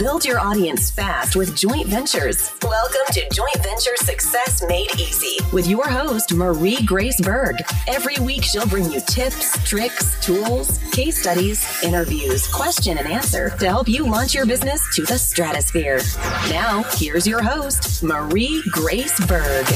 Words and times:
Build 0.00 0.24
your 0.24 0.40
audience 0.40 0.90
fast 0.90 1.36
with 1.36 1.54
Joint 1.54 1.86
Ventures. 1.86 2.52
Welcome 2.62 3.02
to 3.12 3.28
Joint 3.34 3.62
Venture 3.62 3.96
Success 3.96 4.64
Made 4.66 4.90
Easy 4.98 5.36
with 5.52 5.66
your 5.66 5.86
host, 5.86 6.32
Marie 6.32 6.82
Grace 6.86 7.20
Berg. 7.20 7.56
Every 7.86 8.16
week, 8.16 8.42
she'll 8.42 8.66
bring 8.66 8.90
you 8.90 9.02
tips, 9.02 9.62
tricks, 9.68 10.18
tools, 10.24 10.78
case 10.92 11.20
studies, 11.20 11.66
interviews, 11.82 12.48
question 12.48 12.96
and 12.96 13.06
answer 13.06 13.50
to 13.58 13.66
help 13.66 13.88
you 13.90 14.06
launch 14.06 14.34
your 14.34 14.46
business 14.46 14.82
to 14.96 15.04
the 15.04 15.18
stratosphere. 15.18 16.00
Now, 16.48 16.82
here's 16.94 17.26
your 17.26 17.42
host, 17.42 18.02
Marie 18.02 18.62
Grace 18.72 19.22
Berg. 19.26 19.66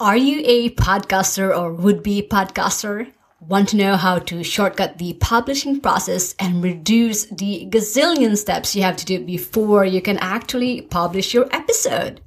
Are 0.00 0.16
you 0.16 0.40
a 0.46 0.70
podcaster 0.70 1.54
or 1.54 1.74
would 1.74 2.02
be 2.02 2.22
podcaster? 2.22 3.12
Want 3.38 3.68
to 3.68 3.76
know 3.76 3.96
how 3.96 4.18
to 4.18 4.42
shortcut 4.42 4.96
the 4.96 5.12
publishing 5.20 5.78
process 5.78 6.34
and 6.38 6.64
reduce 6.64 7.26
the 7.26 7.68
gazillion 7.68 8.38
steps 8.38 8.74
you 8.74 8.80
have 8.82 8.96
to 8.96 9.04
do 9.04 9.22
before 9.22 9.84
you 9.84 10.00
can 10.00 10.16
actually 10.16 10.80
publish 10.80 11.34
your 11.34 11.54
episode? 11.54 12.22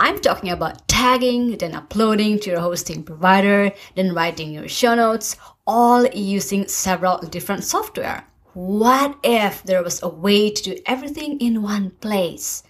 I'm 0.00 0.18
talking 0.18 0.50
about 0.50 0.88
tagging, 0.88 1.58
then 1.58 1.76
uploading 1.76 2.40
to 2.40 2.50
your 2.50 2.60
hosting 2.60 3.04
provider, 3.04 3.70
then 3.94 4.12
writing 4.12 4.50
your 4.50 4.66
show 4.66 4.96
notes, 4.96 5.36
all 5.68 6.08
using 6.08 6.66
several 6.66 7.18
different 7.18 7.62
software. 7.62 8.24
What 8.54 9.16
if 9.22 9.62
there 9.62 9.84
was 9.84 10.02
a 10.02 10.08
way 10.08 10.50
to 10.50 10.62
do 10.74 10.76
everything 10.86 11.38
in 11.38 11.62
one 11.62 11.90
place? 12.00 12.64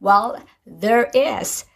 Well, 0.00 0.42
there 0.64 1.10
is. 1.12 1.66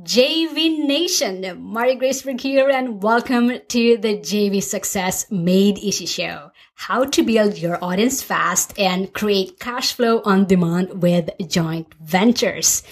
JV 0.00 0.86
Nation, 0.86 1.44
Marie 1.60 1.96
Grace 1.96 2.22
Berg 2.22 2.40
here 2.40 2.70
and 2.70 3.02
welcome 3.02 3.60
to 3.68 3.98
the 3.98 4.16
JV 4.16 4.62
Success 4.62 5.30
Made 5.30 5.76
Easy 5.76 6.06
Show. 6.06 6.50
How 6.76 7.04
to 7.04 7.22
build 7.22 7.58
your 7.58 7.76
audience 7.84 8.22
fast 8.22 8.72
and 8.78 9.12
create 9.12 9.60
cash 9.60 9.92
flow 9.92 10.22
on 10.24 10.46
demand 10.46 11.02
with 11.02 11.28
joint 11.46 11.94
ventures. 12.00 12.82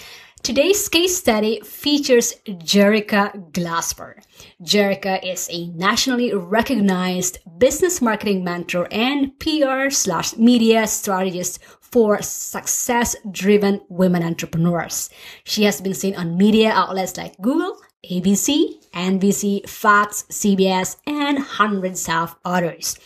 Today's 0.43 0.89
case 0.89 1.15
study 1.15 1.61
features 1.61 2.33
Jerica 2.47 3.31
Glasper. 3.51 4.15
Jerica 4.63 5.23
is 5.23 5.47
a 5.51 5.67
nationally 5.67 6.33
recognized 6.33 7.37
business 7.59 8.01
marketing 8.01 8.43
mentor 8.43 8.87
and 8.89 9.37
PR 9.39 9.91
slash 9.91 10.35
media 10.37 10.87
strategist 10.87 11.59
for 11.79 12.23
success 12.23 13.15
driven 13.29 13.81
women 13.87 14.23
entrepreneurs. 14.23 15.11
She 15.43 15.61
has 15.65 15.79
been 15.79 15.93
seen 15.93 16.15
on 16.15 16.37
media 16.37 16.71
outlets 16.71 17.17
like 17.17 17.37
Google, 17.39 17.77
ABC, 18.09 18.80
NBC, 18.93 19.67
Fox, 19.67 20.23
CBS, 20.29 20.97
and 21.07 21.39
hundreds 21.39 22.07
of 22.09 22.35
others. 22.43 22.97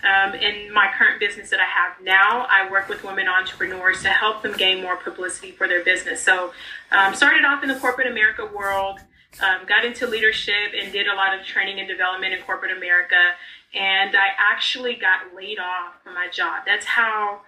Um, 0.04 0.36
in 0.36 0.72
my 0.72 0.92
current 0.96 1.20
business 1.20 1.50
that 1.50 1.60
I 1.60 1.66
have 1.66 2.04
now, 2.04 2.46
I 2.50 2.70
work 2.70 2.90
with 2.90 3.04
women 3.04 3.28
entrepreneurs 3.28 4.04
to 4.04 4.10
help 4.10 4.44
them 4.44 4.54
gain 4.54 4.82
more 4.84 4.98
publicity 4.98 5.52
for 5.52 5.68
their 5.68 5.84
business. 5.84 6.22
So, 6.22 6.52
um, 6.92 7.16
started 7.16 7.44
off 7.44 7.64
in 7.64 7.70
the 7.70 7.76
corporate 7.76 8.08
America 8.08 8.46
world, 8.46 9.00
um, 9.42 9.66
got 9.68 9.86
into 9.86 10.08
leadership 10.08 10.74
and 10.80 10.92
did 10.92 11.08
a 11.08 11.16
lot 11.16 11.38
of 11.38 11.46
training 11.46 11.80
and 11.80 11.88
development 11.88 12.34
in 12.34 12.42
corporate 12.42 12.76
America. 12.76 13.34
And 13.74 14.16
I 14.16 14.30
actually 14.38 14.96
got 14.96 15.36
laid 15.36 15.60
off 15.60 16.02
from 16.04 16.14
my 16.14 16.28
job. 16.30 16.64
That's 16.66 16.86
how 16.86 17.42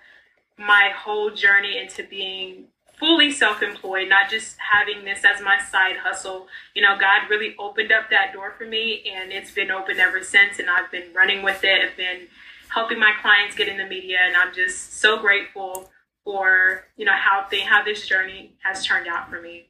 my 0.58 0.92
whole 0.96 1.30
journey 1.32 1.78
into 1.78 2.04
being 2.04 2.66
fully 3.00 3.32
self-employed 3.32 4.10
not 4.10 4.30
just 4.30 4.58
having 4.58 5.06
this 5.06 5.24
as 5.24 5.40
my 5.42 5.60
side 5.60 5.96
hustle 5.98 6.48
you 6.74 6.82
know 6.82 6.98
god 7.00 7.30
really 7.30 7.56
opened 7.60 7.92
up 7.92 8.10
that 8.10 8.34
door 8.34 8.56
for 8.58 8.66
me 8.66 9.04
and 9.14 9.32
it's 9.32 9.52
been 9.52 9.70
open 9.70 10.00
ever 10.00 10.24
since 10.24 10.58
and 10.58 10.68
i've 10.68 10.90
been 10.92 11.14
running 11.14 11.44
with 11.44 11.64
it 11.64 11.80
i've 11.88 11.96
been 11.96 12.28
helping 12.70 13.00
my 13.00 13.12
clients 13.22 13.56
get 13.56 13.68
in 13.68 13.78
the 13.78 13.86
media 13.86 14.18
and 14.26 14.36
i'm 14.36 14.52
just 14.52 14.94
so 15.00 15.20
grateful 15.20 15.92
for 16.24 16.86
you 16.98 17.06
know 17.06 17.14
how 17.16 17.46
they 17.52 17.62
how 17.62 17.84
this 17.84 18.08
journey 18.08 18.52
has 18.64 18.84
turned 18.84 19.08
out 19.08 19.30
for 19.30 19.40
me 19.42 19.68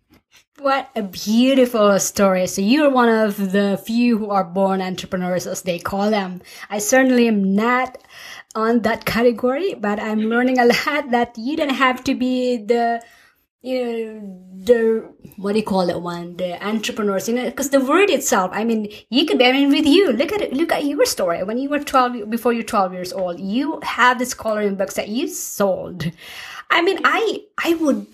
what 0.59 0.89
a 0.95 1.03
beautiful 1.03 1.99
story. 1.99 2.47
So 2.47 2.61
you're 2.61 2.89
one 2.89 3.09
of 3.09 3.51
the 3.51 3.81
few 3.85 4.17
who 4.17 4.31
are 4.31 4.43
born 4.43 4.81
entrepreneurs, 4.81 5.45
as 5.45 5.61
they 5.61 5.77
call 5.79 6.09
them. 6.09 6.41
I 6.69 6.79
certainly 6.79 7.27
am 7.27 7.55
not 7.55 7.97
on 8.55 8.81
that 8.81 9.05
category, 9.05 9.75
but 9.75 9.99
I'm 9.99 10.21
learning 10.21 10.57
a 10.57 10.65
lot 10.65 11.11
that 11.11 11.37
you 11.37 11.55
don't 11.55 11.69
have 11.69 12.03
to 12.05 12.15
be 12.15 12.57
the 12.57 13.03
you 13.61 13.83
know 13.83 14.43
the 14.63 15.13
what 15.37 15.53
do 15.53 15.59
you 15.59 15.65
call 15.65 15.89
it 15.89 15.99
one 15.99 16.37
the 16.37 16.63
entrepreneurs 16.65 17.27
you 17.27 17.33
know 17.33 17.45
because 17.45 17.71
the 17.71 17.79
word 17.79 18.09
itself 18.09 18.51
i 18.53 18.63
mean 18.63 18.87
you 19.09 19.25
could 19.25 19.39
be 19.39 19.45
i 19.45 19.51
mean 19.51 19.69
with 19.69 19.85
you 19.85 20.13
look 20.13 20.31
at 20.31 20.41
it 20.41 20.53
look 20.53 20.71
at 20.71 20.85
your 20.85 21.03
story 21.05 21.43
when 21.43 21.57
you 21.57 21.67
were 21.67 21.79
12 21.79 22.29
before 22.29 22.53
you're 22.53 22.63
12 22.63 22.93
years 22.93 23.11
old 23.11 23.39
you 23.39 23.79
have 23.81 24.19
this 24.19 24.35
coloring 24.35 24.75
books 24.75 24.93
that 24.93 25.09
you 25.09 25.27
sold 25.27 26.11
i 26.69 26.81
mean 26.81 26.99
i 27.03 27.41
i 27.57 27.73
would 27.75 28.07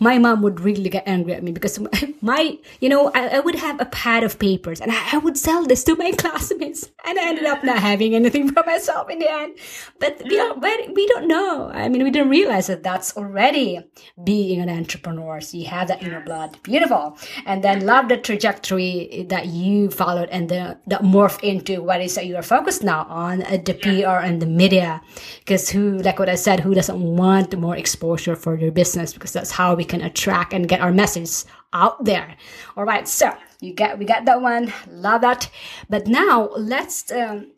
my 0.00 0.18
mom 0.18 0.42
would 0.42 0.60
really 0.60 0.88
get 0.88 1.06
angry 1.06 1.34
at 1.34 1.42
me 1.42 1.52
because 1.52 1.78
my, 2.20 2.58
you 2.80 2.88
know, 2.88 3.10
I, 3.14 3.28
I 3.28 3.40
would 3.40 3.56
have 3.56 3.80
a 3.80 3.86
pad 3.86 4.22
of 4.22 4.38
papers 4.38 4.80
and 4.80 4.92
I, 4.92 5.14
I, 5.14 5.18
would 5.18 5.36
sell 5.36 5.66
this 5.66 5.82
to 5.84 5.96
my 5.96 6.12
classmates 6.18 6.90
and 7.04 7.18
I 7.18 7.28
ended 7.28 7.46
up 7.46 7.64
not 7.64 7.78
having 7.78 8.14
anything 8.14 8.52
for 8.52 8.62
myself 8.64 9.10
in 9.10 9.18
the 9.18 9.30
end. 9.30 9.58
But 9.98 10.22
we 10.22 10.36
don't, 10.36 10.60
but 10.60 10.94
we 10.94 11.06
don't 11.08 11.26
know. 11.26 11.70
I 11.72 11.88
mean, 11.88 12.04
we 12.04 12.10
didn't 12.10 12.30
realize 12.30 12.68
that 12.68 12.82
that's 12.82 13.16
already 13.16 13.80
being 14.22 14.60
an 14.60 14.70
entrepreneur. 14.70 15.40
So 15.40 15.56
you 15.56 15.66
have 15.66 15.88
that 15.88 16.02
inner 16.02 16.20
blood. 16.20 16.58
Beautiful. 16.62 17.18
And 17.44 17.64
then 17.64 17.84
love 17.84 18.08
the 18.08 18.16
trajectory 18.16 19.26
that 19.28 19.46
you 19.46 19.90
followed 19.90 20.28
and 20.30 20.48
the, 20.48 20.78
that 20.86 21.02
morph 21.02 21.42
into 21.42 21.82
what 21.82 22.00
is 22.00 22.14
that 22.14 22.26
you 22.26 22.36
are 22.36 22.42
focused 22.42 22.84
now 22.84 23.06
on 23.08 23.42
uh, 23.42 23.58
the 23.64 23.74
PR 23.74 24.24
and 24.24 24.40
the 24.40 24.46
media. 24.46 25.00
Because 25.40 25.68
who, 25.68 25.98
like 25.98 26.18
what 26.18 26.28
I 26.28 26.36
said, 26.36 26.60
who 26.60 26.74
doesn't 26.74 27.00
want 27.00 27.58
more 27.58 27.76
exposure 27.98 28.36
for 28.36 28.56
your 28.56 28.70
business? 28.70 29.12
Because 29.12 29.32
that's 29.32 29.50
how 29.50 29.74
we 29.74 29.84
can 29.84 30.02
attract 30.02 30.52
and 30.52 30.68
get 30.68 30.80
our 30.80 30.92
message 30.92 31.44
out 31.72 32.04
there. 32.04 32.36
All 32.76 32.84
right, 32.84 33.08
so 33.08 33.36
you 33.60 33.74
get 33.74 33.98
we 33.98 34.04
got 34.04 34.24
that 34.26 34.40
one. 34.40 34.72
Love 34.88 35.22
that. 35.22 35.50
But 35.88 36.06
now 36.06 36.50
let's 36.56 37.10
um, 37.10 37.50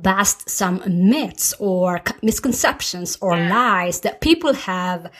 bust 0.00 0.48
some 0.48 0.82
myths 0.86 1.52
or 1.58 2.00
misconceptions 2.22 3.18
or 3.20 3.36
lies 3.36 4.00
that 4.00 4.22
people 4.22 4.54
have 4.54 5.10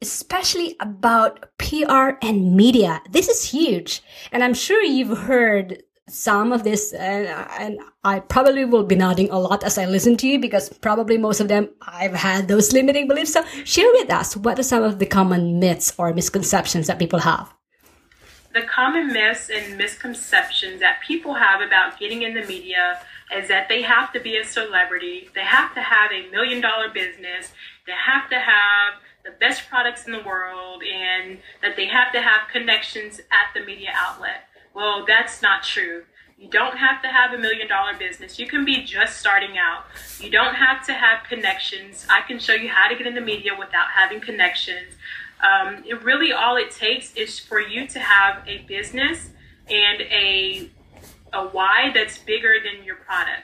especially 0.00 0.76
about 0.78 1.44
PR 1.58 2.10
and 2.22 2.54
media. 2.54 3.02
This 3.10 3.26
is 3.26 3.50
huge. 3.50 4.00
And 4.30 4.44
I'm 4.44 4.54
sure 4.54 4.80
you've 4.80 5.18
heard 5.18 5.82
some 6.08 6.52
of 6.52 6.64
this 6.64 6.92
and, 6.92 7.28
and 7.58 7.78
I 8.04 8.20
probably 8.20 8.64
will 8.64 8.84
be 8.84 8.94
nodding 8.94 9.30
a 9.30 9.38
lot 9.38 9.64
as 9.64 9.78
I 9.78 9.86
listen 9.86 10.16
to 10.18 10.28
you 10.28 10.38
because 10.38 10.68
probably 10.68 11.18
most 11.18 11.40
of 11.40 11.48
them 11.48 11.68
I've 11.82 12.14
had 12.14 12.48
those 12.48 12.72
limiting 12.72 13.08
beliefs. 13.08 13.32
So 13.32 13.44
share 13.64 13.90
with 13.92 14.10
us 14.10 14.36
what 14.36 14.58
are 14.58 14.62
some 14.62 14.82
of 14.82 14.98
the 14.98 15.06
common 15.06 15.58
myths 15.58 15.92
or 15.98 16.12
misconceptions 16.12 16.86
that 16.86 16.98
people 16.98 17.20
have? 17.20 17.52
The 18.54 18.62
common 18.62 19.12
myths 19.12 19.50
and 19.50 19.76
misconceptions 19.76 20.80
that 20.80 21.00
people 21.06 21.34
have 21.34 21.60
about 21.60 21.98
getting 21.98 22.22
in 22.22 22.34
the 22.34 22.44
media 22.46 23.00
is 23.36 23.48
that 23.48 23.68
they 23.68 23.82
have 23.82 24.12
to 24.14 24.20
be 24.20 24.38
a 24.38 24.44
celebrity, 24.44 25.28
they 25.34 25.42
have 25.42 25.74
to 25.74 25.82
have 25.82 26.10
a 26.10 26.30
million 26.30 26.62
dollar 26.62 26.88
business, 26.88 27.52
they 27.86 27.92
have 27.92 28.28
to 28.30 28.38
have 28.38 28.94
the 29.24 29.32
best 29.38 29.68
products 29.68 30.06
in 30.06 30.12
the 30.12 30.22
world, 30.22 30.82
and 30.82 31.38
that 31.60 31.76
they 31.76 31.86
have 31.86 32.10
to 32.12 32.22
have 32.22 32.48
connections 32.50 33.20
at 33.30 33.52
the 33.54 33.64
media 33.64 33.90
outlet. 33.94 34.48
Well, 34.78 35.04
that's 35.04 35.42
not 35.42 35.64
true. 35.64 36.04
You 36.38 36.48
don't 36.48 36.76
have 36.76 37.02
to 37.02 37.08
have 37.08 37.32
a 37.32 37.38
million 37.38 37.66
dollar 37.66 37.94
business. 37.98 38.38
You 38.38 38.46
can 38.46 38.64
be 38.64 38.84
just 38.84 39.18
starting 39.18 39.58
out. 39.58 39.86
You 40.20 40.30
don't 40.30 40.54
have 40.54 40.86
to 40.86 40.92
have 40.92 41.24
connections. 41.28 42.06
I 42.08 42.20
can 42.20 42.38
show 42.38 42.52
you 42.52 42.68
how 42.68 42.88
to 42.88 42.94
get 42.94 43.04
in 43.04 43.16
the 43.16 43.20
media 43.20 43.56
without 43.58 43.88
having 43.92 44.20
connections. 44.20 44.94
Um, 45.42 45.82
it 45.84 46.00
really 46.04 46.30
all 46.30 46.54
it 46.54 46.70
takes 46.70 47.12
is 47.16 47.40
for 47.40 47.58
you 47.58 47.88
to 47.88 47.98
have 47.98 48.46
a 48.46 48.58
business 48.68 49.30
and 49.68 50.00
a 50.02 50.70
a 51.32 51.48
why 51.48 51.90
that's 51.92 52.18
bigger 52.18 52.54
than 52.62 52.84
your 52.84 52.96
product. 52.96 53.42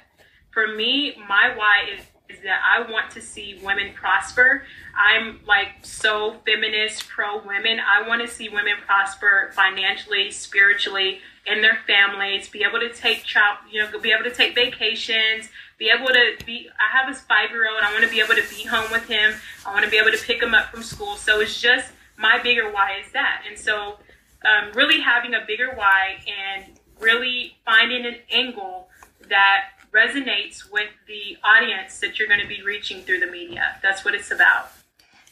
For 0.52 0.68
me, 0.68 1.16
my 1.28 1.52
why 1.56 1.88
is 1.98 2.04
is 2.34 2.42
that 2.42 2.60
I 2.64 2.90
want 2.90 3.10
to 3.12 3.20
see 3.20 3.60
women 3.62 3.92
prosper. 3.94 4.64
I'm 4.96 5.40
like 5.46 5.68
so 5.82 6.36
feminist, 6.44 7.08
pro 7.08 7.38
women. 7.38 7.78
I 7.80 8.06
want 8.06 8.22
to 8.22 8.28
see 8.28 8.48
women 8.48 8.74
prosper 8.86 9.50
financially, 9.54 10.30
spiritually, 10.30 11.20
in 11.46 11.60
their 11.60 11.78
families, 11.86 12.48
be 12.48 12.64
able 12.64 12.80
to 12.80 12.92
take 12.92 13.22
child, 13.22 13.58
you 13.70 13.82
know, 13.82 13.98
be 13.98 14.12
able 14.12 14.24
to 14.24 14.34
take 14.34 14.54
vacations, 14.54 15.50
be 15.78 15.90
able 15.90 16.08
to 16.08 16.44
be. 16.46 16.68
I 16.78 16.96
have 16.96 17.14
a 17.14 17.18
five 17.18 17.50
year 17.50 17.68
old. 17.68 17.82
I 17.82 17.92
want 17.92 18.04
to 18.04 18.10
be 18.10 18.20
able 18.20 18.34
to 18.34 18.48
be 18.48 18.64
home 18.64 18.90
with 18.90 19.06
him. 19.06 19.34
I 19.66 19.72
want 19.72 19.84
to 19.84 19.90
be 19.90 19.98
able 19.98 20.12
to 20.12 20.24
pick 20.24 20.42
him 20.42 20.54
up 20.54 20.70
from 20.70 20.82
school. 20.82 21.16
So 21.16 21.40
it's 21.40 21.60
just 21.60 21.92
my 22.16 22.40
bigger 22.42 22.70
why 22.70 22.98
is 23.04 23.12
that. 23.12 23.42
And 23.48 23.58
so, 23.58 23.98
um, 24.44 24.72
really 24.74 25.00
having 25.00 25.34
a 25.34 25.44
bigger 25.46 25.72
why 25.74 26.18
and 26.26 26.78
really 27.00 27.56
finding 27.64 28.06
an 28.06 28.16
angle 28.30 28.88
that 29.28 29.68
resonates 29.94 30.70
with 30.70 30.90
the 31.06 31.36
audience 31.44 32.00
that 32.00 32.18
you're 32.18 32.28
going 32.28 32.40
to 32.40 32.48
be 32.48 32.62
reaching 32.62 33.02
through 33.02 33.20
the 33.20 33.26
media. 33.26 33.76
That's 33.82 34.04
what 34.04 34.14
it's 34.14 34.30
about. 34.30 34.70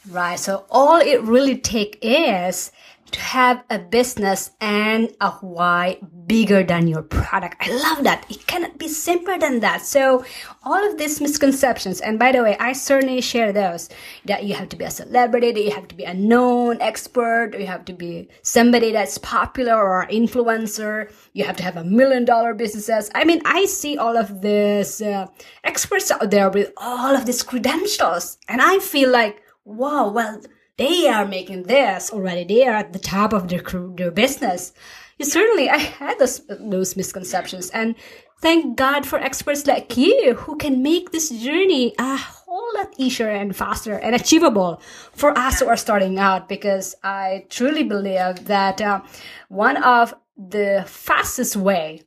Right. 0.08 0.38
So 0.38 0.64
all 0.70 1.00
it 1.00 1.20
really 1.22 1.58
take 1.58 1.98
is 2.02 2.72
to 3.12 3.20
have 3.20 3.62
a 3.70 3.78
business 3.78 4.50
and 4.60 5.14
a 5.20 5.30
why 5.30 5.98
bigger 6.26 6.62
than 6.62 6.88
your 6.88 7.02
product. 7.02 7.56
I 7.60 7.70
love 7.70 8.04
that. 8.04 8.26
It 8.30 8.46
cannot 8.46 8.78
be 8.78 8.88
simpler 8.88 9.38
than 9.38 9.60
that. 9.60 9.82
So 9.82 10.24
all 10.64 10.88
of 10.88 10.98
these 10.98 11.20
misconceptions, 11.20 12.00
and 12.00 12.18
by 12.18 12.32
the 12.32 12.42
way, 12.42 12.56
I 12.58 12.72
certainly 12.72 13.20
share 13.20 13.52
those 13.52 13.88
that 14.24 14.44
you 14.44 14.54
have 14.54 14.68
to 14.70 14.76
be 14.76 14.84
a 14.84 14.90
celebrity, 14.90 15.52
that 15.52 15.62
you 15.62 15.72
have 15.72 15.88
to 15.88 15.94
be 15.94 16.04
a 16.04 16.14
known 16.14 16.80
expert, 16.80 17.52
you 17.58 17.66
have 17.66 17.84
to 17.86 17.92
be 17.92 18.28
somebody 18.42 18.92
that's 18.92 19.18
popular 19.18 19.74
or 19.74 20.06
influencer, 20.06 21.12
you 21.32 21.44
have 21.44 21.56
to 21.56 21.62
have 21.62 21.76
a 21.76 21.84
million 21.84 22.24
dollar 22.24 22.54
businesses. 22.54 23.10
I 23.14 23.24
mean, 23.24 23.42
I 23.44 23.66
see 23.66 23.98
all 23.98 24.16
of 24.16 24.40
these 24.40 25.02
uh, 25.02 25.26
experts 25.64 26.10
out 26.10 26.30
there 26.30 26.50
with 26.50 26.72
all 26.76 27.14
of 27.14 27.26
these 27.26 27.42
credentials, 27.42 28.38
and 28.48 28.62
I 28.62 28.78
feel 28.78 29.10
like, 29.10 29.42
wow, 29.64 30.10
well, 30.10 30.40
they 30.78 31.08
are 31.08 31.26
making 31.26 31.64
this 31.64 32.10
already. 32.10 32.44
They 32.44 32.66
are 32.66 32.76
at 32.76 32.92
the 32.92 32.98
top 32.98 33.32
of 33.32 33.48
their 33.48 33.62
their 33.96 34.10
business. 34.10 34.72
certainly, 35.20 35.68
I 35.68 35.78
had 35.78 36.18
those 36.18 36.42
those 36.48 36.96
misconceptions, 36.96 37.70
and 37.70 37.94
thank 38.40 38.76
God 38.76 39.06
for 39.06 39.18
experts 39.18 39.66
like 39.66 39.96
you 39.96 40.34
who 40.34 40.56
can 40.56 40.82
make 40.82 41.12
this 41.12 41.30
journey 41.30 41.94
a 41.98 42.16
whole 42.16 42.68
lot 42.74 42.94
easier 42.96 43.28
and 43.28 43.54
faster 43.54 43.94
and 43.98 44.14
achievable 44.14 44.80
for 45.12 45.36
us 45.38 45.60
who 45.60 45.68
are 45.68 45.76
starting 45.76 46.18
out. 46.18 46.48
Because 46.48 46.94
I 47.04 47.46
truly 47.50 47.84
believe 47.84 48.46
that 48.46 48.80
uh, 48.80 49.02
one 49.48 49.76
of 49.76 50.14
the 50.36 50.84
fastest 50.86 51.56
way 51.56 52.02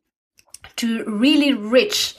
to 0.78 1.06
really 1.06 1.54
reach 1.54 2.16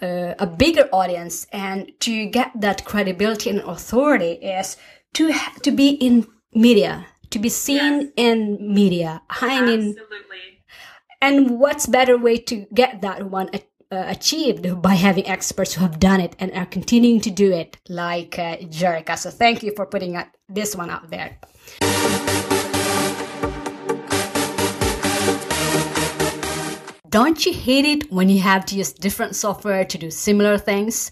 uh, 0.00 0.34
a 0.38 0.46
bigger 0.46 0.88
audience 0.92 1.46
and 1.52 1.92
to 2.00 2.26
get 2.26 2.52
that 2.54 2.84
credibility 2.84 3.50
and 3.50 3.60
authority 3.60 4.32
is 4.32 4.76
to 5.14 5.32
to 5.62 5.70
be 5.70 5.90
in 5.90 6.26
media, 6.52 7.06
to 7.30 7.38
be 7.38 7.48
seen 7.48 8.00
yes. 8.00 8.10
in 8.16 8.74
media. 8.74 9.22
I 9.28 9.60
mean, 9.60 9.90
absolutely. 9.90 10.62
And 11.20 11.60
what's 11.60 11.86
better 11.86 12.16
way 12.16 12.38
to 12.38 12.66
get 12.72 13.02
that 13.02 13.30
one 13.30 13.50
uh, 13.54 13.60
achieved 13.90 14.80
by 14.80 14.94
having 14.94 15.26
experts 15.26 15.74
who 15.74 15.82
have 15.82 15.98
done 15.98 16.20
it 16.20 16.34
and 16.38 16.52
are 16.52 16.66
continuing 16.66 17.20
to 17.20 17.30
do 17.30 17.52
it, 17.52 17.76
like 17.88 18.38
uh, 18.38 18.56
Jerica. 18.58 19.18
So 19.18 19.30
thank 19.30 19.62
you 19.62 19.72
for 19.76 19.84
putting 19.84 20.22
this 20.48 20.74
one 20.74 20.90
out 20.90 21.10
there. 21.10 21.38
Don't 27.10 27.44
you 27.44 27.52
hate 27.52 27.84
it 27.84 28.12
when 28.12 28.28
you 28.28 28.38
have 28.38 28.64
to 28.66 28.76
use 28.76 28.92
different 28.92 29.34
software 29.34 29.84
to 29.84 29.98
do 29.98 30.12
similar 30.12 30.56
things? 30.56 31.10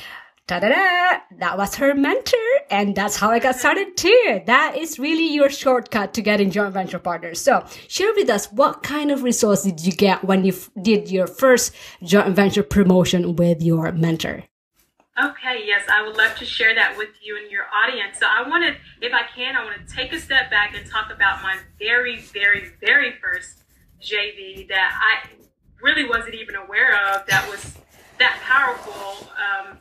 da-da-da, 0.51 1.21
that 1.39 1.57
was 1.57 1.77
her 1.77 1.95
mentor. 1.95 2.39
And 2.71 2.97
that's 2.97 3.15
how 3.15 3.31
I 3.31 3.39
got 3.39 3.55
started 3.55 3.97
too. 3.97 4.43
That 4.47 4.77
is 4.77 4.99
really 4.99 5.33
your 5.33 5.49
shortcut 5.49 6.13
to 6.15 6.23
getting 6.23 6.51
joint 6.51 6.75
venture 6.75 6.99
partners. 6.99 7.41
So 7.41 7.65
share 7.87 8.13
with 8.15 8.29
us 8.29 8.51
what 8.51 8.83
kind 8.83 9.13
of 9.13 9.23
results 9.23 9.63
did 9.63 9.87
you 9.87 9.93
get 9.93 10.25
when 10.25 10.45
you 10.45 10.53
f- 10.53 10.71
did 10.83 11.09
your 11.09 11.29
first 11.29 11.73
joint 12.03 12.35
venture 12.35 12.65
promotion 12.65 13.37
with 13.37 13.63
your 13.63 13.93
mentor? 13.93 14.43
Okay, 15.23 15.63
yes, 15.67 15.85
I 15.89 16.05
would 16.05 16.17
love 16.17 16.35
to 16.37 16.45
share 16.45 16.75
that 16.75 16.97
with 16.97 17.11
you 17.23 17.37
and 17.37 17.51
your 17.51 17.67
audience. 17.73 18.19
So 18.19 18.27
I 18.27 18.49
wanted, 18.49 18.77
if 19.01 19.13
I 19.13 19.23
can, 19.35 19.55
I 19.55 19.65
want 19.65 19.87
to 19.87 19.95
take 19.95 20.13
a 20.13 20.19
step 20.19 20.51
back 20.51 20.75
and 20.75 20.89
talk 20.91 21.13
about 21.13 21.43
my 21.43 21.59
very, 21.79 22.21
very, 22.21 22.73
very 22.81 23.13
first 23.21 23.63
JV 24.03 24.67
that 24.69 24.99
I 24.99 25.29
really 25.83 26.09
wasn't 26.09 26.35
even 26.35 26.57
aware 26.57 26.95
of 27.15 27.27
that 27.27 27.49
was 27.51 27.77
that 28.19 28.41
powerful. 28.43 29.29
Um, 29.37 29.79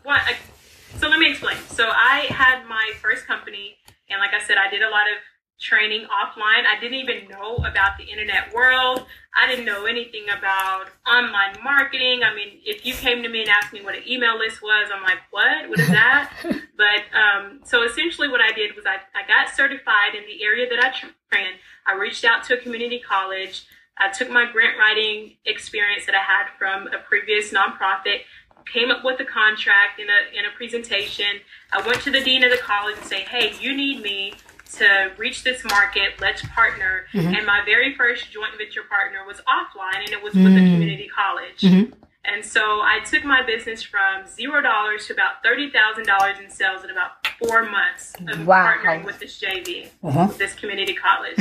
so 0.97 1.07
let 1.07 1.19
me 1.19 1.29
explain. 1.31 1.57
So 1.69 1.89
I 1.89 2.25
had 2.29 2.65
my 2.67 2.91
first 3.01 3.25
company, 3.25 3.77
and 4.09 4.19
like 4.19 4.33
I 4.33 4.43
said, 4.45 4.57
I 4.57 4.69
did 4.69 4.81
a 4.81 4.89
lot 4.89 5.07
of 5.09 5.17
training 5.59 6.07
offline. 6.07 6.63
I 6.65 6.79
didn't 6.79 6.99
even 6.99 7.27
know 7.27 7.57
about 7.57 7.97
the 7.97 8.05
internet 8.05 8.53
world. 8.53 9.05
I 9.39 9.47
didn't 9.47 9.65
know 9.65 9.85
anything 9.85 10.23
about 10.35 10.85
online 11.05 11.61
marketing. 11.63 12.23
I 12.23 12.33
mean, 12.33 12.61
if 12.63 12.85
you 12.85 12.93
came 12.93 13.21
to 13.23 13.29
me 13.29 13.41
and 13.41 13.49
asked 13.49 13.73
me 13.73 13.81
what 13.81 13.95
an 13.95 14.03
email 14.07 14.37
list 14.37 14.61
was, 14.61 14.89
I'm 14.93 15.03
like, 15.03 15.19
what? 15.31 15.69
What 15.69 15.79
is 15.79 15.89
that? 15.89 16.31
but 16.77 17.17
um, 17.17 17.59
so 17.63 17.83
essentially, 17.83 18.29
what 18.29 18.41
I 18.41 18.53
did 18.53 18.75
was 18.75 18.85
I, 18.85 18.95
I 19.13 19.27
got 19.27 19.53
certified 19.53 20.15
in 20.15 20.23
the 20.25 20.43
area 20.43 20.67
that 20.69 20.79
I 20.83 20.91
trained. 20.91 21.57
I 21.85 21.95
reached 21.95 22.23
out 22.23 22.43
to 22.45 22.57
a 22.57 22.61
community 22.61 22.99
college. 22.99 23.65
I 23.97 24.09
took 24.09 24.29
my 24.29 24.49
grant 24.49 24.77
writing 24.79 25.35
experience 25.45 26.05
that 26.05 26.15
I 26.15 26.23
had 26.23 26.47
from 26.57 26.87
a 26.87 26.99
previous 26.99 27.51
nonprofit 27.51 28.21
came 28.71 28.91
up 28.91 29.03
with 29.03 29.19
a 29.19 29.25
contract 29.25 29.99
in 29.99 30.07
a 30.07 30.37
in 30.37 30.45
a 30.45 30.55
presentation. 30.55 31.41
I 31.71 31.85
went 31.85 32.01
to 32.01 32.11
the 32.11 32.21
dean 32.21 32.43
of 32.43 32.51
the 32.51 32.57
college 32.57 32.97
and 32.97 33.05
say, 33.05 33.21
"Hey, 33.21 33.53
you 33.59 33.75
need 33.75 34.01
me 34.01 34.33
to 34.73 35.11
reach 35.17 35.43
this 35.43 35.63
market. 35.65 36.13
Let's 36.19 36.41
partner." 36.47 37.05
Mm-hmm. 37.13 37.35
And 37.35 37.45
my 37.45 37.61
very 37.65 37.95
first 37.95 38.31
joint 38.31 38.57
venture 38.57 38.83
partner 38.83 39.25
was 39.25 39.37
offline, 39.47 40.03
and 40.03 40.09
it 40.09 40.21
was 40.21 40.33
mm-hmm. 40.33 40.43
with 40.45 40.53
a 40.53 40.59
mm. 40.59 40.73
community 40.73 41.09
college. 41.15 41.61
Mm-hmm. 41.61 41.93
And 42.25 42.45
so 42.45 42.61
I 42.81 42.99
took 43.05 43.23
my 43.23 43.43
business 43.45 43.81
from 43.81 44.27
zero 44.27 44.61
dollars 44.61 45.07
to 45.07 45.13
about 45.13 45.41
thirty 45.43 45.71
thousand 45.71 46.05
dollars 46.05 46.37
in 46.39 46.49
sales 46.49 46.83
in 46.83 46.89
about 46.89 47.25
four 47.41 47.63
months 47.63 48.13
of 48.27 48.45
wow. 48.45 48.67
partnering 48.67 49.05
with 49.05 49.19
this 49.19 49.39
JV, 49.39 49.89
uh-huh. 50.03 50.25
with 50.27 50.37
this 50.37 50.53
community 50.53 50.93
college. 50.93 51.37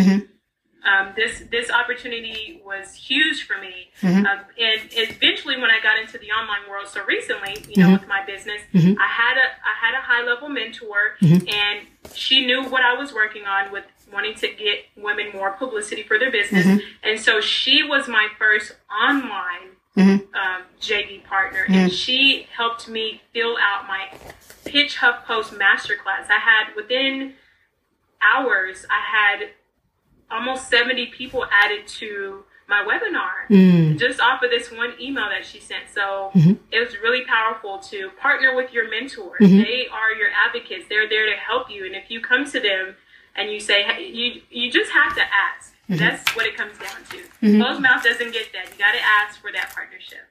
Um, 0.88 1.12
this 1.16 1.42
this 1.50 1.71
opportunity 1.71 2.62
was 2.64 2.95
huge 2.95 3.47
for 3.47 3.59
me. 3.59 3.90
Mm-hmm. 4.00 4.25
Um, 4.26 4.38
and 4.59 4.80
eventually, 4.92 5.57
when 5.57 5.71
I 5.71 5.80
got 5.83 5.99
into 5.99 6.18
the 6.18 6.30
online 6.30 6.68
world, 6.68 6.88
so 6.88 7.04
recently, 7.04 7.57
you 7.68 7.83
know, 7.83 7.90
mm-hmm. 7.90 7.92
with 8.00 8.09
my 8.09 8.25
business, 8.25 8.62
mm-hmm. 8.73 8.99
I 8.99 9.07
had 9.07 9.37
a 9.37 9.49
I 9.64 9.87
had 9.87 9.95
a 9.95 10.02
high 10.02 10.25
level 10.25 10.49
mentor, 10.49 11.16
mm-hmm. 11.21 11.47
and 11.49 11.87
she 12.14 12.47
knew 12.47 12.64
what 12.64 12.83
I 12.83 12.95
was 12.95 13.12
working 13.12 13.45
on 13.45 13.71
with 13.71 13.85
wanting 14.12 14.35
to 14.37 14.49
get 14.49 14.87
women 14.97 15.30
more 15.35 15.52
publicity 15.52 16.02
for 16.02 16.18
their 16.18 16.30
business, 16.30 16.64
mm-hmm. 16.64 16.78
and 17.02 17.21
so 17.21 17.40
she 17.40 17.83
was 17.83 18.09
my 18.09 18.28
first 18.38 18.76
online 18.90 19.76
mm-hmm. 19.97 20.35
um, 20.35 20.62
JV 20.80 21.23
partner, 21.25 21.66
and 21.68 21.92
she 21.92 22.47
helped 22.57 22.88
me 22.88 23.21
fill 23.35 23.57
out 23.59 23.87
my 23.87 24.09
Pitch 24.64 24.97
HuffPost 24.97 25.59
masterclass. 25.59 26.30
I 26.30 26.38
had 26.38 26.75
within 26.76 27.35
hours, 28.23 28.87
I 28.90 29.00
had 29.00 29.49
almost 30.30 30.68
70 30.68 31.06
people 31.06 31.47
added 31.50 31.87
to 31.87 32.44
my 32.68 32.85
webinar 32.85 33.49
mm. 33.49 33.99
just 33.99 34.20
off 34.20 34.42
of 34.42 34.50
this 34.50 34.70
one 34.70 34.92
email 35.00 35.26
that 35.30 35.44
she 35.44 35.58
sent. 35.58 35.85
So 35.92 36.30
mm-hmm. 36.35 36.52
it 36.70 36.80
was 36.80 36.99
really 36.99 37.25
powerful 37.25 37.78
to 37.78 38.11
partner 38.20 38.54
with 38.54 38.73
your 38.73 38.90
mentors. 38.90 39.40
Mm-hmm. 39.40 39.58
They 39.58 39.87
are 39.90 40.12
your 40.12 40.28
advocates. 40.47 40.85
They're 40.88 41.08
there 41.08 41.26
to 41.26 41.37
help 41.37 41.70
you. 41.70 41.87
And 41.87 41.94
if 41.94 42.11
you 42.11 42.20
come 42.20 42.44
to 42.50 42.61
them 42.61 42.94
and 43.35 43.50
you 43.50 43.58
say, 43.58 43.85
hey, 43.85 44.06
you, 44.08 44.42
you 44.50 44.70
just 44.70 44.90
have 44.90 45.14
to 45.14 45.23
ask. 45.23 45.73
Mm-hmm. 45.88 45.97
That's 45.97 46.37
what 46.37 46.44
it 46.44 46.56
comes 46.56 46.76
down 46.76 47.02
to. 47.11 47.47
mm 47.47 47.64
Closed 47.64 47.80
mouth 47.80 48.04
doesn't 48.04 48.32
get 48.32 48.52
that. 48.52 48.70
You 48.70 48.78
got 48.78 48.92
to 48.92 49.00
ask 49.00 49.40
for 49.40 49.50
that 49.52 49.73
partnership. 49.75 50.28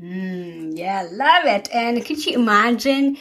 Mm, 0.00 0.76
yeah, 0.76 1.06
love 1.12 1.44
it. 1.44 1.68
And 1.72 2.02
could 2.04 2.24
you 2.24 2.34
imagine 2.40 3.18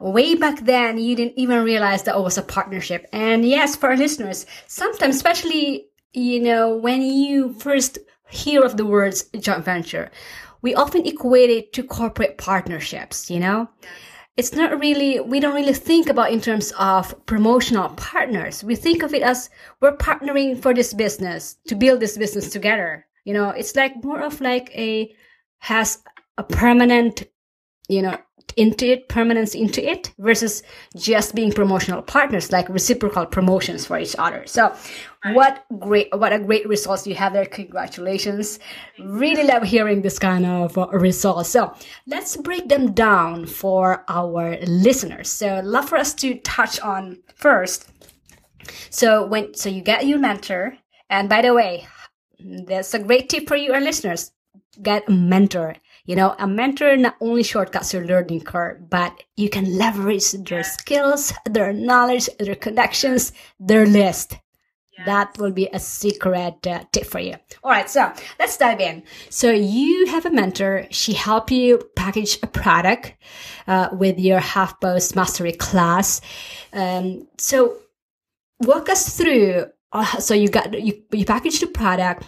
way 0.00 0.34
back 0.34 0.60
then 0.60 0.98
you 0.98 1.16
didn't 1.16 1.38
even 1.38 1.64
realize 1.64 2.02
that 2.04 2.16
it 2.16 2.22
was 2.22 2.38
a 2.38 2.42
partnership. 2.42 3.06
And 3.12 3.44
yes, 3.44 3.76
for 3.76 3.90
our 3.90 3.96
listeners, 3.96 4.46
sometimes, 4.66 5.16
especially, 5.16 5.86
you 6.12 6.40
know, 6.40 6.76
when 6.76 7.02
you 7.02 7.54
first 7.54 7.98
hear 8.28 8.64
of 8.64 8.76
the 8.76 8.86
words 8.86 9.24
joint 9.38 9.64
venture, 9.64 10.10
we 10.62 10.74
often 10.74 11.06
equate 11.06 11.50
it 11.50 11.72
to 11.74 11.82
corporate 11.82 12.38
partnerships, 12.38 13.30
you 13.30 13.38
know? 13.38 13.68
It's 14.36 14.52
not 14.52 14.80
really, 14.80 15.20
we 15.20 15.38
don't 15.38 15.54
really 15.54 15.74
think 15.74 16.08
about 16.08 16.32
in 16.32 16.40
terms 16.40 16.72
of 16.78 17.14
promotional 17.26 17.90
partners. 17.90 18.64
We 18.64 18.74
think 18.74 19.04
of 19.04 19.14
it 19.14 19.22
as 19.22 19.48
we're 19.80 19.96
partnering 19.96 20.60
for 20.60 20.74
this 20.74 20.92
business 20.92 21.56
to 21.68 21.76
build 21.76 22.00
this 22.00 22.18
business 22.18 22.50
together. 22.50 23.06
You 23.24 23.34
know, 23.34 23.50
it's 23.50 23.76
like 23.76 24.02
more 24.02 24.20
of 24.20 24.40
like 24.40 24.70
a, 24.74 25.14
has 25.58 26.02
a 26.36 26.42
permanent, 26.42 27.22
you 27.88 28.02
know, 28.02 28.18
into 28.56 28.86
it, 28.86 29.08
permanence 29.08 29.54
into 29.54 29.82
it, 29.88 30.12
versus 30.18 30.62
just 30.96 31.34
being 31.34 31.52
promotional 31.52 32.02
partners, 32.02 32.52
like 32.52 32.68
reciprocal 32.68 33.26
promotions 33.26 33.86
for 33.86 33.98
each 33.98 34.14
other. 34.18 34.44
So, 34.46 34.74
what 35.32 35.64
great, 35.78 36.08
what 36.16 36.32
a 36.32 36.38
great 36.38 36.68
results 36.68 37.06
you 37.06 37.14
have 37.14 37.32
there! 37.32 37.46
Congratulations! 37.46 38.58
Really 38.98 39.44
love 39.44 39.62
hearing 39.62 40.02
this 40.02 40.18
kind 40.18 40.46
of 40.46 40.76
uh, 40.78 40.88
results. 40.88 41.50
So, 41.50 41.74
let's 42.06 42.36
break 42.36 42.68
them 42.68 42.92
down 42.92 43.46
for 43.46 44.04
our 44.08 44.58
listeners. 44.66 45.30
So, 45.30 45.60
love 45.64 45.88
for 45.88 45.96
us 45.96 46.14
to 46.14 46.38
touch 46.40 46.80
on 46.80 47.18
first. 47.34 47.88
So, 48.90 49.26
when 49.26 49.54
so 49.54 49.68
you 49.68 49.82
get 49.82 50.06
your 50.06 50.18
mentor, 50.18 50.76
and 51.10 51.28
by 51.28 51.42
the 51.42 51.54
way, 51.54 51.86
that's 52.66 52.94
a 52.94 52.98
great 52.98 53.28
tip 53.28 53.48
for 53.48 53.56
you, 53.56 53.72
our 53.72 53.80
listeners: 53.80 54.32
get 54.82 55.08
a 55.08 55.12
mentor 55.12 55.76
you 56.04 56.16
know, 56.16 56.34
a 56.38 56.46
mentor 56.46 56.96
not 56.96 57.16
only 57.20 57.42
shortcuts 57.42 57.94
your 57.94 58.04
learning 58.04 58.42
curve, 58.42 58.90
but 58.90 59.22
you 59.36 59.48
can 59.48 59.78
leverage 59.78 60.32
their 60.32 60.62
skills, 60.62 61.32
their 61.46 61.72
knowledge, 61.72 62.28
their 62.38 62.54
connections, 62.54 63.32
their 63.58 63.86
list. 63.86 64.36
Yes. 64.96 65.06
That 65.06 65.38
will 65.38 65.50
be 65.50 65.68
a 65.72 65.80
secret 65.80 66.64
uh, 66.66 66.84
tip 66.92 67.06
for 67.06 67.18
you. 67.18 67.34
All 67.64 67.70
right, 67.70 67.90
so 67.90 68.12
let's 68.38 68.56
dive 68.56 68.80
in. 68.80 69.02
So 69.28 69.50
you 69.50 70.06
have 70.06 70.24
a 70.24 70.30
mentor. 70.30 70.86
She 70.90 71.14
help 71.14 71.50
you 71.50 71.82
package 71.96 72.38
a 72.42 72.46
product 72.46 73.14
uh, 73.66 73.88
with 73.92 74.20
your 74.20 74.38
HuffPost 74.38 75.16
mastery 75.16 75.52
class. 75.52 76.20
Um, 76.72 77.26
so 77.38 77.78
walk 78.60 78.88
us 78.88 79.16
through. 79.16 79.66
Uh, 79.90 80.18
so 80.18 80.34
you 80.34 80.48
got 80.48 80.78
you 80.80 81.02
you 81.12 81.24
package 81.24 81.58
the 81.60 81.66
product, 81.66 82.24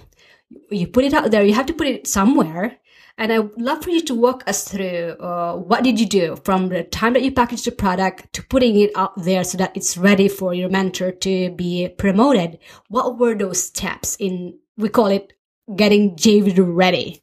you 0.71 0.89
put 0.89 1.05
it 1.05 1.15
out 1.15 1.31
there. 1.31 1.45
You 1.45 1.55
have 1.55 1.67
to 1.67 1.75
put 1.75 1.87
it 1.87 2.07
somewhere. 2.09 2.79
And 3.19 3.33
I 3.33 3.39
would 3.39 3.61
love 3.61 3.83
for 3.83 3.91
you 3.91 4.03
to 4.03 4.15
walk 4.15 4.45
us 4.47 4.69
through 4.69 5.17
uh, 5.21 5.57
what 5.57 5.83
did 5.83 5.99
you 5.99 6.07
do 6.07 6.37
from 6.45 6.69
the 6.69 6.85
time 6.85 7.15
that 7.15 7.23
you 7.23 7.33
packaged 7.33 7.65
the 7.65 7.73
product 7.73 8.31
to 8.35 8.45
putting 8.45 8.79
it 8.79 8.91
out 8.95 9.23
there 9.23 9.43
so 9.43 9.57
that 9.57 9.75
it's 9.75 9.97
ready 9.97 10.29
for 10.29 10.53
your 10.53 10.69
mentor 10.69 11.13
to 11.13 11.51
be 11.51 11.89
promoted. 11.89 12.59
What 12.89 13.19
were 13.19 13.35
those 13.35 13.65
steps 13.65 14.17
in, 14.17 14.59
we 14.77 14.91
call 14.91 15.07
it 15.07 15.33
getting 15.75 16.17
JV 16.17 16.55
ready? 16.59 17.23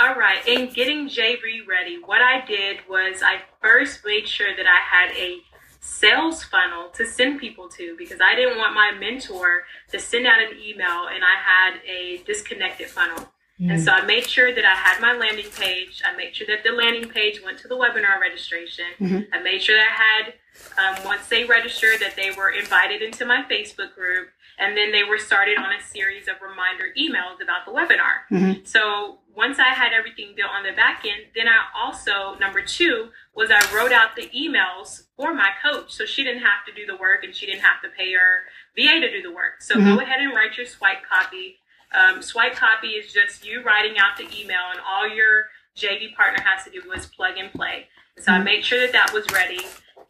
All 0.00 0.16
right, 0.16 0.44
in 0.48 0.70
getting 0.70 1.08
JV 1.08 1.64
ready, 1.68 2.00
what 2.04 2.20
I 2.20 2.44
did 2.44 2.78
was 2.88 3.22
I 3.22 3.42
first 3.62 4.04
made 4.04 4.26
sure 4.26 4.56
that 4.56 4.66
I 4.66 4.80
had 4.80 5.16
a 5.16 5.38
sales 5.78 6.42
funnel 6.42 6.88
to 6.94 7.06
send 7.06 7.38
people 7.38 7.68
to 7.68 7.94
because 7.96 8.18
I 8.20 8.34
didn't 8.34 8.58
want 8.58 8.74
my 8.74 8.90
mentor 8.98 9.62
to 9.92 10.00
send 10.00 10.26
out 10.26 10.42
an 10.42 10.58
email 10.58 11.06
and 11.06 11.22
I 11.22 11.36
had 11.36 11.80
a 11.88 12.22
disconnected 12.26 12.88
funnel. 12.88 13.28
Mm. 13.60 13.72
And 13.72 13.82
so 13.82 13.92
I 13.92 14.04
made 14.04 14.26
sure 14.26 14.52
that 14.52 14.64
I 14.64 14.74
had 14.74 15.00
my 15.00 15.16
landing 15.16 15.50
page. 15.58 16.02
I 16.04 16.16
made 16.16 16.34
sure 16.34 16.46
that 16.48 16.64
the 16.64 16.72
landing 16.72 17.08
page 17.08 17.40
went 17.42 17.58
to 17.58 17.68
the 17.68 17.76
webinar 17.76 18.20
registration. 18.20 18.86
Mm-hmm. 19.00 19.32
I 19.32 19.42
made 19.42 19.62
sure 19.62 19.76
that 19.76 19.86
I 19.86 20.82
had, 20.82 20.98
um, 20.98 21.04
once 21.04 21.28
they 21.28 21.44
registered, 21.44 22.00
that 22.00 22.16
they 22.16 22.32
were 22.32 22.50
invited 22.50 23.00
into 23.00 23.24
my 23.24 23.44
Facebook 23.48 23.94
group. 23.94 24.28
And 24.58 24.76
then 24.76 24.92
they 24.92 25.02
were 25.02 25.18
started 25.18 25.58
on 25.58 25.72
a 25.72 25.82
series 25.82 26.28
of 26.28 26.36
reminder 26.40 26.84
emails 26.98 27.42
about 27.42 27.64
the 27.66 27.72
webinar. 27.72 28.26
Mm-hmm. 28.30 28.64
So 28.64 29.18
once 29.34 29.58
I 29.58 29.70
had 29.74 29.92
everything 29.92 30.34
built 30.36 30.50
on 30.50 30.62
the 30.64 30.72
back 30.72 31.04
end, 31.04 31.26
then 31.34 31.48
I 31.48 31.64
also, 31.76 32.36
number 32.38 32.62
two, 32.62 33.10
was 33.34 33.50
I 33.50 33.60
wrote 33.74 33.92
out 33.92 34.14
the 34.14 34.28
emails 34.28 35.06
for 35.16 35.34
my 35.34 35.50
coach. 35.62 35.92
So 35.92 36.06
she 36.06 36.22
didn't 36.22 36.42
have 36.42 36.64
to 36.66 36.72
do 36.72 36.86
the 36.86 36.96
work 36.96 37.24
and 37.24 37.34
she 37.34 37.46
didn't 37.46 37.62
have 37.62 37.82
to 37.82 37.88
pay 37.96 38.12
her 38.12 38.42
VA 38.76 39.00
to 39.00 39.10
do 39.10 39.22
the 39.22 39.32
work. 39.32 39.60
So 39.60 39.74
mm-hmm. 39.74 39.96
go 39.96 40.00
ahead 40.00 40.20
and 40.20 40.32
write 40.34 40.56
your 40.56 40.66
swipe 40.66 41.02
copy 41.08 41.58
um, 41.94 42.22
swipe 42.22 42.54
copy 42.54 42.88
is 42.88 43.12
just 43.12 43.46
you 43.46 43.62
writing 43.62 43.98
out 43.98 44.16
the 44.16 44.24
email, 44.24 44.70
and 44.70 44.80
all 44.86 45.08
your 45.08 45.46
JV 45.76 46.14
partner 46.14 46.42
has 46.42 46.64
to 46.64 46.70
do 46.70 46.82
was 46.88 47.06
plug 47.06 47.34
and 47.38 47.52
play. 47.52 47.86
So 48.18 48.32
I 48.32 48.36
mm-hmm. 48.36 48.44
made 48.44 48.64
sure 48.64 48.80
that 48.80 48.92
that 48.92 49.12
was 49.12 49.24
ready 49.32 49.60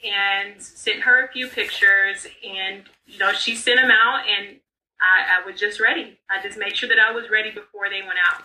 and 0.04 0.60
sent 0.60 1.00
her 1.00 1.24
a 1.24 1.28
few 1.32 1.48
pictures, 1.48 2.26
and 2.46 2.84
you 3.06 3.18
know 3.18 3.32
she 3.32 3.54
sent 3.54 3.80
them 3.80 3.90
out, 3.90 4.24
and 4.28 4.58
I, 5.04 5.40
I 5.40 5.46
was 5.46 5.60
just 5.60 5.80
ready. 5.80 6.18
I 6.30 6.42
just 6.42 6.58
made 6.58 6.76
sure 6.76 6.88
that 6.88 6.98
I 6.98 7.12
was 7.12 7.30
ready 7.30 7.50
before 7.50 7.90
they 7.90 8.00
went 8.00 8.18
out. 8.26 8.42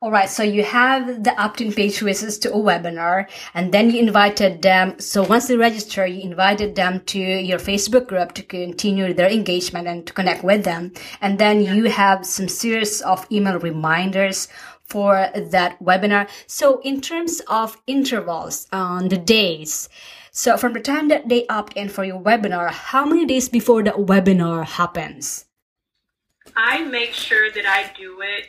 All 0.00 0.10
right. 0.10 0.28
So 0.28 0.42
you 0.42 0.64
have 0.64 1.24
the 1.24 1.34
opt-in 1.40 1.72
page 1.72 1.98
visits 1.98 2.38
to 2.38 2.52
a 2.52 2.56
webinar 2.56 3.28
and 3.54 3.72
then 3.72 3.90
you 3.90 3.98
invited 4.00 4.62
them. 4.62 4.98
So 5.00 5.22
once 5.22 5.48
they 5.48 5.56
register, 5.56 6.06
you 6.06 6.22
invited 6.22 6.76
them 6.76 7.02
to 7.06 7.18
your 7.18 7.58
Facebook 7.58 8.06
group 8.06 8.32
to 8.34 8.42
continue 8.42 9.12
their 9.12 9.28
engagement 9.28 9.86
and 9.86 10.06
to 10.06 10.12
connect 10.12 10.44
with 10.44 10.64
them. 10.64 10.92
And 11.20 11.38
then 11.38 11.60
you 11.62 11.84
have 11.84 12.24
some 12.24 12.48
series 12.48 13.00
of 13.02 13.26
email 13.30 13.58
reminders 13.58 14.48
for 14.84 15.28
that 15.34 15.78
webinar. 15.82 16.28
So 16.46 16.80
in 16.80 17.00
terms 17.00 17.42
of 17.48 17.76
intervals 17.86 18.66
on 18.72 19.08
the 19.08 19.18
days, 19.18 19.88
so 20.30 20.56
from 20.56 20.72
the 20.72 20.80
time 20.80 21.08
that 21.08 21.28
they 21.28 21.46
opt 21.48 21.74
in 21.74 21.88
for 21.88 22.04
your 22.04 22.20
webinar, 22.20 22.70
how 22.70 23.04
many 23.04 23.26
days 23.26 23.48
before 23.48 23.82
the 23.82 23.90
webinar 23.90 24.64
happens? 24.64 25.44
I 26.58 26.82
make 26.84 27.12
sure 27.12 27.52
that 27.52 27.64
I 27.64 27.90
do 27.96 28.20
it 28.20 28.48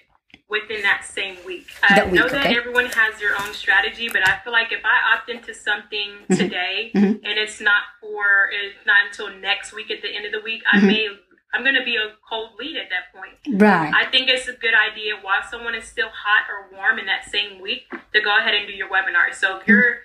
within 0.50 0.82
that 0.82 1.06
same 1.06 1.38
week. 1.46 1.68
I 1.88 2.04
week, 2.06 2.14
know 2.14 2.28
that 2.28 2.48
okay. 2.48 2.58
everyone 2.58 2.88
has 2.88 3.20
their 3.20 3.40
own 3.40 3.54
strategy, 3.54 4.10
but 4.10 4.28
I 4.28 4.40
feel 4.44 4.52
like 4.52 4.72
if 4.72 4.82
I 4.84 5.16
opt 5.16 5.30
into 5.30 5.54
something 5.54 6.10
mm-hmm. 6.10 6.36
today 6.36 6.92
mm-hmm. 6.94 7.24
and 7.24 7.38
it's 7.38 7.62
not 7.62 7.84
for 8.02 8.50
it's 8.52 8.84
not 8.86 8.98
until 9.08 9.30
next 9.40 9.74
week 9.74 9.92
at 9.92 10.02
the 10.02 10.10
end 10.10 10.26
of 10.26 10.32
the 10.32 10.42
week, 10.42 10.64
mm-hmm. 10.74 10.86
I 10.86 10.90
may 10.90 11.08
I'm 11.54 11.64
going 11.64 11.76
to 11.76 11.84
be 11.84 11.96
a 11.96 12.14
cold 12.28 12.52
lead 12.60 12.78
at 12.78 12.90
that 12.90 13.14
point. 13.14 13.62
Right. 13.62 13.92
I 13.94 14.10
think 14.12 14.30
it's 14.30 14.48
a 14.48 14.54
good 14.54 14.74
idea 14.74 15.16
while 15.22 15.42
someone 15.50 15.74
is 15.74 15.84
still 15.84 16.10
hot 16.10 16.46
or 16.50 16.76
warm 16.76 17.00
in 17.00 17.08
that 17.08 17.26
same 17.26 17.60
week 17.60 17.90
to 18.14 18.22
go 18.22 18.38
ahead 18.38 18.54
and 18.54 18.68
do 18.68 18.74
your 18.74 18.88
webinar. 18.90 19.34
So 19.34 19.58
if 19.58 19.68
you're 19.68 20.02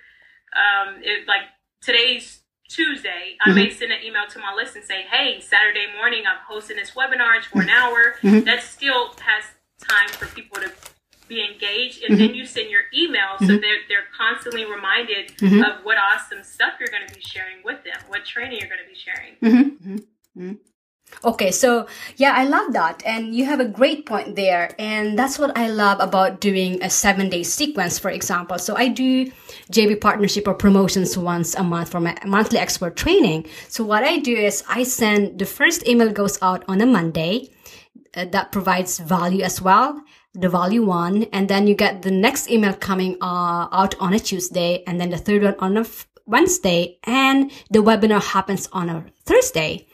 um, 0.53 1.01
if 1.01 1.27
like 1.27 1.43
today's 1.81 2.41
Tuesday, 2.67 3.37
I 3.43 3.49
mm-hmm. 3.49 3.55
may 3.55 3.69
send 3.69 3.91
an 3.91 4.03
email 4.03 4.25
to 4.29 4.39
my 4.39 4.53
list 4.53 4.75
and 4.75 4.83
say, 4.83 5.03
hey, 5.03 5.39
Saturday 5.39 5.85
morning, 5.97 6.23
I'm 6.27 6.39
hosting 6.47 6.77
this 6.77 6.91
webinar. 6.91 7.37
It's 7.37 7.47
for 7.47 7.61
an 7.61 7.69
hour. 7.69 8.15
Mm-hmm. 8.21 8.45
That 8.45 8.63
still 8.63 9.13
has 9.21 9.43
time 9.87 10.09
for 10.09 10.25
people 10.33 10.59
to 10.61 10.71
be 11.27 11.43
engaged. 11.43 12.03
And 12.03 12.15
mm-hmm. 12.15 12.27
then 12.27 12.35
you 12.35 12.45
send 12.45 12.69
your 12.69 12.83
email 12.93 13.37
so 13.39 13.45
mm-hmm. 13.45 13.61
they're, 13.61 13.81
they're 13.87 14.07
constantly 14.17 14.65
reminded 14.65 15.37
mm-hmm. 15.37 15.61
of 15.61 15.83
what 15.83 15.97
awesome 15.97 16.43
stuff 16.43 16.73
you're 16.79 16.89
going 16.89 17.07
to 17.07 17.13
be 17.13 17.21
sharing 17.21 17.57
with 17.63 17.83
them, 17.83 17.97
what 18.07 18.25
training 18.25 18.59
you're 18.59 18.69
going 18.69 18.81
to 18.83 18.89
be 18.89 18.97
sharing. 18.97 19.35
Mm-hmm. 20.37 20.53
Okay, 21.23 21.51
so 21.51 21.87
yeah, 22.17 22.33
I 22.35 22.45
love 22.45 22.73
that. 22.73 23.03
And 23.05 23.35
you 23.35 23.45
have 23.45 23.59
a 23.59 23.65
great 23.65 24.05
point 24.05 24.35
there. 24.35 24.75
And 24.79 25.17
that's 25.17 25.39
what 25.39 25.57
I 25.57 25.69
love 25.69 25.99
about 25.99 26.41
doing 26.41 26.81
a 26.83 26.89
seven 26.89 27.29
day 27.29 27.43
sequence, 27.43 27.99
for 27.99 28.09
example. 28.09 28.59
So 28.59 28.75
I 28.75 28.87
do 28.87 29.31
JV 29.71 29.99
partnership 29.99 30.47
or 30.47 30.53
promotions 30.53 31.17
once 31.17 31.55
a 31.55 31.63
month 31.63 31.89
for 31.89 31.99
my 31.99 32.15
monthly 32.25 32.59
expert 32.59 32.95
training. 32.95 33.47
So 33.67 33.83
what 33.83 34.03
I 34.03 34.19
do 34.19 34.35
is 34.35 34.63
I 34.69 34.83
send 34.83 35.39
the 35.39 35.45
first 35.45 35.87
email 35.87 36.11
goes 36.11 36.37
out 36.41 36.63
on 36.67 36.81
a 36.81 36.85
Monday 36.85 37.49
uh, 38.15 38.25
that 38.25 38.51
provides 38.51 38.99
value 38.99 39.43
as 39.43 39.61
well. 39.61 40.01
The 40.33 40.49
value 40.49 40.83
one, 40.83 41.23
and 41.31 41.47
then 41.47 41.65
you 41.65 41.75
get 41.75 42.01
the 42.01 42.11
next 42.11 42.49
email 42.49 42.73
coming 42.73 43.15
uh, 43.21 43.69
out 43.71 43.95
on 44.01 44.13
a 44.13 44.19
Tuesday, 44.19 44.83
and 44.85 44.99
then 44.99 45.09
the 45.09 45.17
third 45.17 45.43
one 45.43 45.55
on 45.59 45.77
a 45.77 45.81
f- 45.81 46.07
Wednesday, 46.25 46.99
and 47.05 47.51
the 47.69 47.79
webinar 47.79 48.21
happens 48.21 48.67
on 48.73 48.89
a 48.89 49.05
Thursday. 49.25 49.87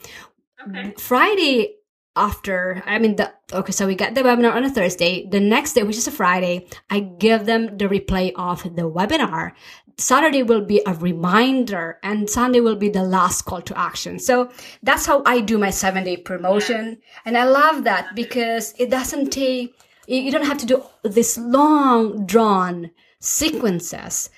Okay. 0.67 0.93
Friday 0.97 1.75
after 2.15 2.84
i 2.86 3.00
mean 3.00 3.15
the 3.15 3.32
okay 3.54 3.71
so 3.71 3.88
we 3.88 3.95
get 3.95 4.15
the 4.15 4.21
webinar 4.21 4.54
on 4.54 4.65
a 4.65 4.69
thursday. 4.69 5.26
The 5.28 5.39
next 5.39 5.74
day 5.74 5.84
which 5.84 5.97
is 5.97 6.08
a 6.08 6.12
friday 6.12 6.67
i 6.89 7.00
give 7.00 7.45
them 7.45 7.78
the 7.78 7.86
replay 7.88 8.34
of 8.36 8.63
the 8.63 8.89
webinar. 8.89 9.54
Saturday 9.97 10.41
will 10.41 10.65
be 10.65 10.82
a 10.86 10.93
reminder 10.95 12.00
and 12.04 12.30
sunday 12.30 12.60
will 12.60 12.76
be 12.76 12.89
the 12.89 13.04
last 13.04 13.43
call 13.43 13.62
to 13.62 13.78
action. 13.78 14.19
So 14.19 14.50
that's 14.84 15.06
how 15.06 15.24
i 15.26 15.39
do 15.39 15.58
my 15.58 15.69
seven 15.69 16.04
day 16.04 16.17
promotion. 16.17 16.97
And 17.26 17.38
i 17.38 17.45
love 17.45 17.86
that 17.86 18.15
because 18.15 18.74
it 18.78 18.89
doesn't 18.89 19.30
take 19.30 19.76
you 20.08 20.32
don't 20.32 20.45
have 20.45 20.58
to 20.58 20.65
do 20.65 20.84
this 21.04 21.38
long 21.38 22.26
drawn 22.26 22.91
sequences 23.19 24.30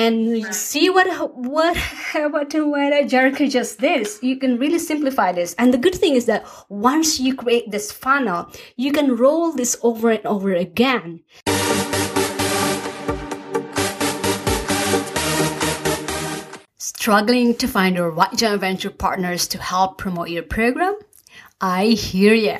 and 0.00 0.54
see 0.54 0.88
what 0.88 1.06
what 1.36 1.76
what 2.14 2.32
what 2.32 2.92
Jerica 3.12 3.50
just 3.50 3.80
did. 3.80 4.08
You 4.22 4.36
can 4.36 4.58
really 4.58 4.78
simplify 4.78 5.32
this. 5.32 5.54
And 5.58 5.74
the 5.74 5.78
good 5.78 5.94
thing 5.94 6.14
is 6.14 6.24
that 6.26 6.46
once 6.68 7.20
you 7.20 7.34
create 7.34 7.70
this 7.70 7.92
funnel, 7.92 8.50
you 8.76 8.92
can 8.92 9.16
roll 9.16 9.52
this 9.52 9.76
over 9.82 10.10
and 10.10 10.24
over 10.26 10.54
again. 10.54 11.20
Struggling 16.78 17.54
to 17.56 17.66
find 17.66 17.96
the 17.96 18.04
right 18.04 18.36
joint 18.36 18.60
venture 18.60 18.90
partners 18.90 19.48
to 19.48 19.58
help 19.58 19.98
promote 19.98 20.30
your 20.30 20.42
program? 20.42 20.96
I 21.60 21.86
hear 21.88 22.34
ya. 22.34 22.58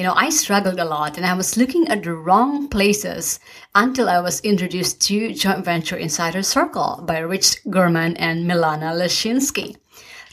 You 0.00 0.06
know, 0.06 0.14
I 0.16 0.30
struggled 0.30 0.80
a 0.80 0.84
lot 0.86 1.18
and 1.18 1.26
I 1.26 1.34
was 1.34 1.58
looking 1.58 1.86
at 1.88 2.02
the 2.02 2.14
wrong 2.14 2.68
places 2.68 3.38
until 3.74 4.08
I 4.08 4.18
was 4.20 4.40
introduced 4.40 5.02
to 5.08 5.34
Joint 5.34 5.62
Venture 5.62 5.98
Insider 5.98 6.42
Circle 6.42 7.04
by 7.06 7.18
Rich 7.18 7.58
German 7.68 8.16
and 8.16 8.50
Milana 8.50 8.96
Leshinsky. 8.96 9.76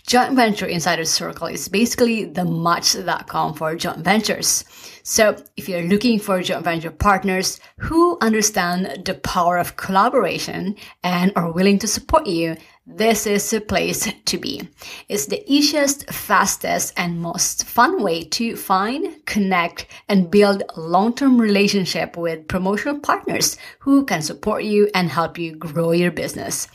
Joint 0.07 0.37
Venture 0.37 0.67
Insider 0.67 1.03
Circle 1.03 1.47
is 1.47 1.67
basically 1.67 2.23
the 2.23 2.45
match.com 2.45 3.55
for 3.55 3.75
joint 3.75 4.05
ventures. 4.05 4.63
So 5.03 5.35
if 5.57 5.67
you're 5.67 5.83
looking 5.83 6.17
for 6.17 6.41
joint 6.41 6.63
venture 6.63 6.91
partners 6.91 7.59
who 7.77 8.17
understand 8.21 9.03
the 9.03 9.15
power 9.15 9.57
of 9.57 9.75
collaboration 9.75 10.77
and 11.03 11.33
are 11.35 11.51
willing 11.51 11.77
to 11.79 11.87
support 11.87 12.25
you, 12.25 12.55
this 12.89 13.27
is 13.27 13.51
a 13.51 13.59
place 13.59 14.07
to 14.25 14.37
be. 14.37 14.69
It's 15.09 15.25
the 15.25 15.43
easiest, 15.45 16.09
fastest, 16.09 16.93
and 16.95 17.21
most 17.21 17.65
fun 17.65 18.01
way 18.01 18.23
to 18.23 18.55
find, 18.55 19.25
connect, 19.25 19.87
and 20.07 20.31
build 20.31 20.63
long-term 20.77 21.39
relationship 21.39 22.15
with 22.15 22.47
promotional 22.47 22.99
partners 22.99 23.57
who 23.79 24.05
can 24.05 24.21
support 24.21 24.63
you 24.63 24.89
and 24.95 25.09
help 25.09 25.37
you 25.37 25.53
grow 25.55 25.91
your 25.91 26.11
business. 26.11 26.67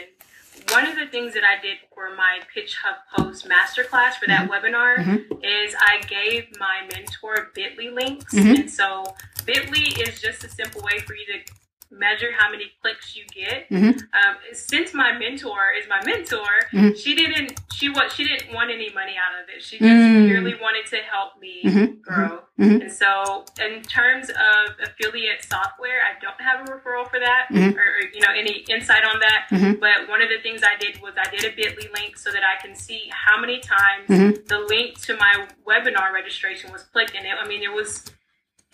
one 0.71 0.87
of 0.87 0.97
the 0.97 1.07
things 1.07 1.35
that 1.35 1.43
I 1.45 1.61
did 1.61 1.79
for 1.95 2.15
my 2.15 2.41
Pitch 2.53 2.77
Hub 2.83 2.97
Post 3.15 3.49
masterclass 3.49 4.15
for 4.15 4.27
that 4.27 4.49
mm-hmm. 4.49 4.53
webinar 4.53 4.97
mm-hmm. 4.99 5.33
is 5.43 5.75
I 5.79 6.01
gave 6.07 6.49
my 6.59 6.87
mentor 6.93 7.51
Bitly 7.57 7.93
links. 7.93 8.35
Mm-hmm. 8.35 8.61
And 8.63 8.71
so 8.71 9.05
Bitly 9.41 9.99
is 10.07 10.21
just 10.21 10.45
a 10.45 10.49
simple 10.49 10.83
way 10.83 11.01
for 11.01 11.15
you 11.15 11.25
to 11.27 11.53
measure 11.93 12.31
how 12.37 12.51
many 12.51 12.73
clicks 12.81 13.15
you 13.15 13.25
get. 13.35 13.69
Mm-hmm. 13.69 13.99
Um, 13.99 14.37
since 14.53 14.95
my 14.95 15.13
mentor 15.13 15.73
is 15.79 15.87
my 15.89 16.03
mentor, 16.05 16.49
mm-hmm. 16.73 16.95
she 16.97 17.15
didn't 17.15 17.61
she 17.73 17.89
what 17.91 18.13
she 18.13 18.25
didn't 18.25 18.55
want 18.55 18.71
any 18.71 18.93
money 18.93 19.15
out 19.19 19.43
of 19.43 19.49
it. 19.55 19.63
She 19.63 19.79
just 19.79 19.89
mm-hmm. 19.89 20.27
purely 20.27 20.55
wanted 20.61 20.87
to 20.91 20.97
help 20.97 21.39
me 21.41 21.63
mm-hmm. 21.65 22.01
grow. 22.01 22.41
Mm-hmm. 22.59 22.83
And 22.83 22.93
so, 22.93 23.45
in 23.61 23.83
terms 23.83 24.31
of 24.31 24.77
affiliate 24.83 25.45
software, 25.45 26.01
I 26.03 26.19
don't 26.21 26.41
have 26.41 26.69
a 26.69 26.73
referral 26.73 27.09
for 27.11 27.19
that, 27.19 27.47
mm-hmm. 27.51 27.77
or, 27.77 27.83
or, 27.83 28.03
you 28.15 28.21
know 28.21 28.33
any 28.35 28.65
insight 28.69 29.05
on 29.05 29.21
that. 29.21 29.47
But 29.81 30.09
one 30.09 30.23
of 30.23 30.29
the 30.29 30.41
things 30.43 30.63
I 30.63 30.77
did 30.79 31.01
was 31.03 31.15
I 31.19 31.29
did 31.31 31.45
a 31.45 31.51
Bitly 31.51 31.93
link 31.99 32.17
so 32.17 32.31
that 32.31 32.43
I 32.43 32.61
can 32.65 32.77
see 32.77 33.11
how 33.11 33.41
many 33.41 33.61
times 33.61 34.09
the 34.09 34.65
link 34.69 35.01
to 35.03 35.17
my 35.17 35.47
webinar 35.67 36.13
registration 36.13 36.73
was 36.73 36.83
clicked, 36.83 37.15
and 37.15 37.27
it, 37.27 37.33
I 37.41 37.47
mean 37.47 37.63
it 37.63 37.73
was 37.73 38.05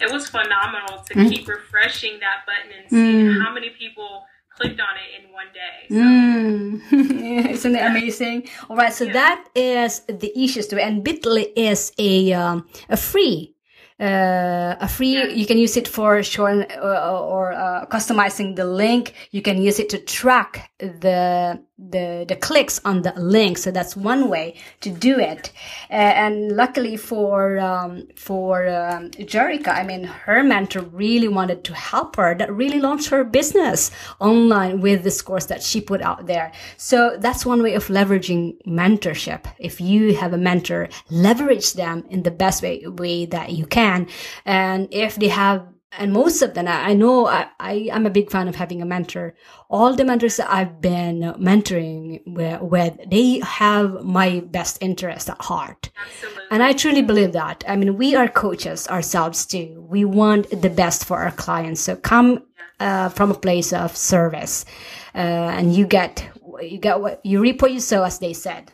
it 0.01 0.13
was 0.13 0.29
phenomenal 0.29 1.03
to 1.05 1.15
mm. 1.15 1.29
keep 1.29 1.49
refreshing 1.49 2.21
that 2.21 2.47
button 2.47 2.71
and 2.79 2.91
seeing 2.91 3.27
mm. 3.27 3.43
how 3.43 3.53
many 3.53 3.71
people 3.71 4.25
clicked 4.57 4.81
on 4.81 4.97
it 4.97 5.25
in 5.25 5.33
one 5.33 5.47
day. 5.53 5.87
So. 5.89 5.95
Mm. 5.95 7.51
Isn't 7.51 7.77
it 7.77 7.85
amazing? 7.85 8.49
All 8.69 8.77
right, 8.77 8.93
so 8.93 9.05
yeah. 9.05 9.13
that 9.13 9.45
is 9.55 10.01
the 10.09 10.33
easiest 10.35 10.73
way, 10.73 10.83
and 10.83 11.05
Bitly 11.05 11.53
is 11.57 11.93
a 11.99 12.33
um, 12.33 12.67
a 12.89 12.97
free 12.97 13.55
uh, 14.01 14.77
a 14.81 14.89
free 14.89 15.15
yeah. 15.15 15.27
you 15.27 15.47
can 15.47 15.59
use 15.59 15.77
it 15.77 15.89
for 15.89 16.23
showing 16.23 16.65
uh, 16.81 17.19
or 17.21 17.53
uh, 17.53 17.85
customizing 17.87 18.55
the 18.55 18.65
link 18.65 19.15
you 19.33 19.43
can 19.43 19.61
use 19.61 19.81
it 19.81 19.89
to 19.89 19.99
track 19.99 20.71
the 20.79 21.61
the 21.79 22.25
the 22.29 22.37
clicks 22.37 22.81
on 22.85 23.03
the 23.03 23.13
link. 23.17 23.59
So 23.59 23.71
that's 23.71 23.97
one 23.97 24.29
way 24.29 24.57
to 24.81 24.91
do 24.91 25.19
it. 25.19 25.53
Uh, 25.91 25.95
and 25.95 26.53
luckily 26.57 26.97
for 26.97 27.59
um, 27.59 28.09
for 28.17 28.69
um, 28.69 29.11
Jerica 29.11 29.69
I 29.69 29.85
mean 29.85 30.05
her 30.05 30.43
mentor 30.43 30.83
really 30.83 31.29
wanted 31.29 31.65
to 31.65 31.75
help 31.75 32.17
her. 32.17 32.35
That 32.35 32.53
really 32.53 32.81
launched 32.81 33.09
her 33.11 33.25
business 33.25 33.91
online 34.21 34.81
with 34.81 35.03
this 35.03 35.23
course 35.23 35.47
that 35.47 35.63
she 35.63 35.81
put 35.81 36.03
out 36.03 36.27
there. 36.27 36.53
So 36.77 37.17
that's 37.19 37.47
one 37.47 37.63
way 37.63 37.75
of 37.75 37.87
leveraging 37.87 38.63
mentorship. 38.67 39.47
If 39.59 39.81
you 39.81 40.15
have 40.17 40.33
a 40.33 40.39
mentor 40.39 40.89
leverage 41.11 41.73
them 41.73 42.05
in 42.11 42.23
the 42.23 42.31
best 42.31 42.63
way 42.63 42.85
way 42.87 43.27
that 43.27 43.53
you 43.53 43.67
can 43.67 43.79
can. 43.79 44.09
And 44.45 44.89
if 44.91 45.17
they 45.17 45.29
have, 45.29 45.67
and 45.93 46.13
most 46.13 46.43
of 46.43 46.55
them, 46.55 46.69
I 46.69 46.93
know 46.93 47.27
I, 47.27 47.49
I 47.59 47.89
am 47.93 48.05
a 48.05 48.11
big 48.11 48.31
fan 48.31 48.47
of 48.47 48.57
having 48.57 48.83
a 48.83 48.87
mentor. 48.87 49.35
All 49.71 49.95
the 49.95 50.05
mentors 50.05 50.37
that 50.37 50.51
I've 50.51 50.81
been 50.81 51.21
mentoring 51.39 52.21
with, 52.27 52.61
with 52.61 53.11
they 53.11 53.41
have 53.41 54.05
my 54.05 54.41
best 54.41 54.79
interest 54.83 55.31
at 55.31 55.41
heart. 55.41 55.91
Absolutely. 56.05 56.43
And 56.51 56.63
I 56.63 56.73
truly 56.75 57.03
believe 57.03 57.33
that. 57.33 57.65
I 57.67 57.77
mean, 57.77 57.97
we 57.97 58.15
are 58.15 58.29
coaches 58.29 58.87
ourselves 58.89 59.47
too. 59.47 59.87
We 59.89 60.05
want 60.05 60.51
the 60.51 60.71
best 60.71 61.07
for 61.07 61.19
our 61.19 61.33
clients. 61.33 61.81
So 61.81 61.97
come 61.97 62.43
uh, 62.81 63.09
from 63.09 63.31
a 63.31 63.35
place 63.35 63.73
of 63.73 63.97
service, 63.97 64.65
uh, 65.15 65.19
and 65.19 65.75
you 65.75 65.87
get 65.87 66.29
you 66.61 66.79
get 66.79 67.01
what 67.01 67.25
you 67.25 67.41
reap 67.41 67.63
what 67.63 67.73
you 67.73 67.81
sow, 67.81 68.05
as 68.05 68.19
they 68.19 68.33
said. 68.33 68.73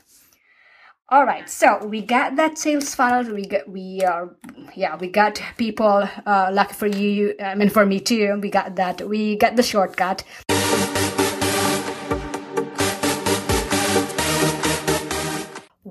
All 1.11 1.25
right, 1.25 1.49
so 1.49 1.85
we 1.87 2.01
got 2.01 2.37
that 2.37 2.59
sales 2.59 2.95
funnel. 2.95 3.35
We 3.35 3.47
got 3.47 3.69
we 3.69 4.01
are 4.03 4.37
yeah 4.75 4.97
we 4.97 5.09
got 5.09 5.41
people. 5.57 6.09
Uh, 6.27 6.51
lucky 6.53 6.75
for 6.75 6.87
you, 6.87 7.35
I 7.43 7.55
mean 7.55 7.71
for 7.71 7.85
me 7.87 8.01
too. 8.01 8.39
We 8.41 8.51
got 8.51 8.77
that. 8.77 9.07
We 9.09 9.37
got 9.37 9.57
the 9.57 9.63
shortcut. 9.63 10.25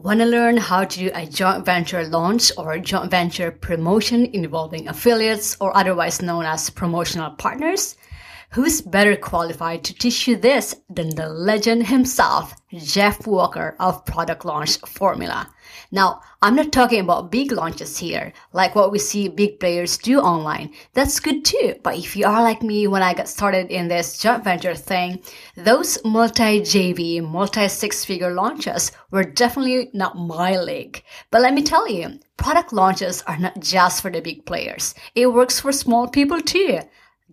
Want 0.04 0.20
to 0.20 0.26
learn 0.26 0.58
how 0.58 0.84
to 0.84 1.00
do 1.00 1.12
a 1.16 1.26
joint 1.26 1.66
venture 1.66 2.06
launch 2.06 2.52
or 2.58 2.78
joint 2.78 3.10
venture 3.10 3.52
promotion 3.52 4.26
involving 4.34 4.90
affiliates 4.90 5.56
or 5.62 5.76
otherwise 5.78 6.22
known 6.22 6.44
as 6.44 6.70
promotional 6.70 7.32
partners? 7.32 7.96
Who's 8.52 8.82
better 8.82 9.16
qualified 9.16 9.84
to 9.86 9.94
teach 9.96 10.28
you 10.28 10.36
this 10.36 10.76
than 10.90 11.16
the 11.16 11.30
legend 11.30 11.88
himself, 11.88 12.54
Jeff 12.72 13.26
Walker 13.26 13.76
of 13.80 14.06
Product 14.06 14.44
Launch 14.44 14.78
Formula? 14.82 15.50
Now, 15.92 16.22
I'm 16.42 16.56
not 16.56 16.72
talking 16.72 17.00
about 17.00 17.32
big 17.32 17.52
launches 17.52 17.98
here, 17.98 18.34
like 18.52 18.76
what 18.76 18.92
we 18.92 19.00
see 19.00 19.28
big 19.30 19.60
players 19.60 19.98
do 19.98 20.20
online. 20.20 20.74
That's 20.94 21.20
good 21.20 21.46
too. 21.46 21.76
But 21.84 21.98
if 21.98 22.16
you 22.16 22.26
are 22.26 22.44
like 22.44 22.62
me 22.62 22.88
when 22.88 23.02
I 23.02 23.14
got 23.14 23.30
started 23.30 23.72
in 23.72 23.88
this 23.88 24.18
joint 24.18 24.44
venture 24.44 24.76
thing, 24.76 25.22
those 25.56 25.98
multi 26.04 26.62
JV, 26.62 27.22
multi 27.22 27.68
six 27.68 28.04
figure 28.04 28.34
launches 28.34 28.92
were 29.12 29.24
definitely 29.24 29.90
not 29.94 30.18
my 30.18 30.58
league. 30.58 31.04
But 31.32 31.42
let 31.42 31.54
me 31.54 31.64
tell 31.64 31.88
you, 31.88 32.20
product 32.38 32.74
launches 32.74 33.22
are 33.24 33.38
not 33.38 33.60
just 33.60 34.02
for 34.02 34.12
the 34.12 34.22
big 34.22 34.46
players. 34.46 34.96
It 35.16 35.28
works 35.28 35.60
for 35.60 35.72
small 35.72 36.08
people 36.08 36.42
too. 36.42 36.80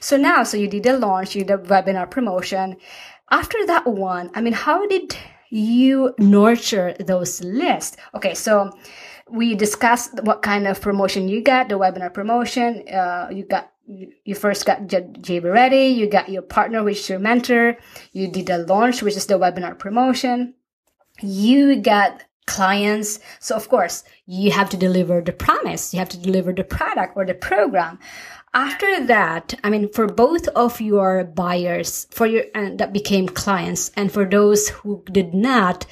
So 0.00 0.16
now, 0.18 0.42
so 0.44 0.56
you 0.58 0.68
did 0.68 0.82
the 0.82 0.98
launch, 0.98 1.34
you 1.34 1.44
did 1.44 1.64
the 1.64 1.68
webinar 1.68 2.10
promotion. 2.10 2.76
After 3.30 3.64
that 3.66 3.86
one, 3.86 4.30
I 4.34 4.42
mean, 4.42 4.52
how 4.52 4.86
did 4.86 5.16
you 5.48 6.14
nurture 6.18 6.94
those 7.00 7.42
lists? 7.42 7.96
Okay, 8.14 8.34
so 8.34 8.70
we 9.30 9.54
discussed 9.54 10.22
what 10.22 10.42
kind 10.42 10.66
of 10.66 10.80
promotion 10.80 11.28
you 11.28 11.42
got, 11.42 11.68
the 11.68 11.78
webinar 11.78 12.12
promotion. 12.12 12.86
Uh, 12.88 13.28
you 13.30 13.44
got 13.44 13.70
you 13.86 14.34
first 14.34 14.64
got 14.64 14.86
JV 14.86 15.52
ready, 15.52 15.88
you 15.88 16.08
got 16.08 16.30
your 16.30 16.42
partner, 16.42 16.82
which 16.82 17.00
is 17.00 17.08
your 17.10 17.18
mentor, 17.18 17.76
you 18.12 18.28
did 18.28 18.46
the 18.46 18.58
launch, 18.58 19.02
which 19.02 19.16
is 19.16 19.26
the 19.26 19.38
webinar 19.38 19.78
promotion, 19.78 20.54
you 21.20 21.76
got 21.76 22.22
clients. 22.46 23.20
So 23.40 23.56
of 23.56 23.68
course, 23.68 24.04
you 24.26 24.50
have 24.52 24.70
to 24.70 24.76
deliver 24.76 25.20
the 25.20 25.32
promise, 25.32 25.92
you 25.92 25.98
have 25.98 26.08
to 26.10 26.18
deliver 26.18 26.52
the 26.52 26.64
product 26.64 27.16
or 27.16 27.26
the 27.26 27.34
program. 27.34 27.98
After 28.54 29.04
that, 29.06 29.54
I 29.64 29.70
mean, 29.70 29.92
for 29.92 30.06
both 30.06 30.46
of 30.48 30.80
your 30.80 31.24
buyers, 31.24 32.06
for 32.10 32.26
your 32.26 32.44
and 32.54 32.78
that 32.78 32.92
became 32.92 33.28
clients, 33.28 33.90
and 33.96 34.12
for 34.12 34.24
those 34.24 34.68
who 34.68 35.02
did 35.10 35.34
not, 35.34 35.86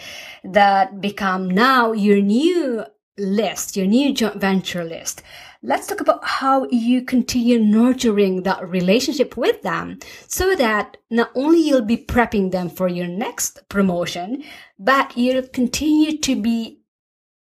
that 0.45 1.01
become 1.01 1.51
now 1.51 1.93
your 1.93 2.23
new 2.23 2.85
list, 3.19 3.77
your 3.77 3.87
new 3.87 4.13
joint 4.15 4.37
venture 4.37 4.85
list 4.85 5.23
let's 5.65 5.87
talk 5.87 6.01
about 6.01 6.25
how 6.25 6.67
you 6.71 7.03
continue 7.03 7.59
nurturing 7.59 8.43
that 8.43 8.69
relationship 8.69 9.37
with 9.37 9.63
them 9.63 9.99
so 10.27 10.57
that 10.57 10.97
not 11.11 11.31
only 11.37 11.61
you'll 11.61 11.83
be 11.83 11.97
prepping 11.97 12.51
them 12.51 12.69
for 12.69 12.89
your 12.89 13.07
next 13.07 13.67
promotion, 13.69 14.43
but 14.79 15.17
you'll 15.17 15.47
continue 15.49 16.19
to 16.19 16.41
be 16.41 16.81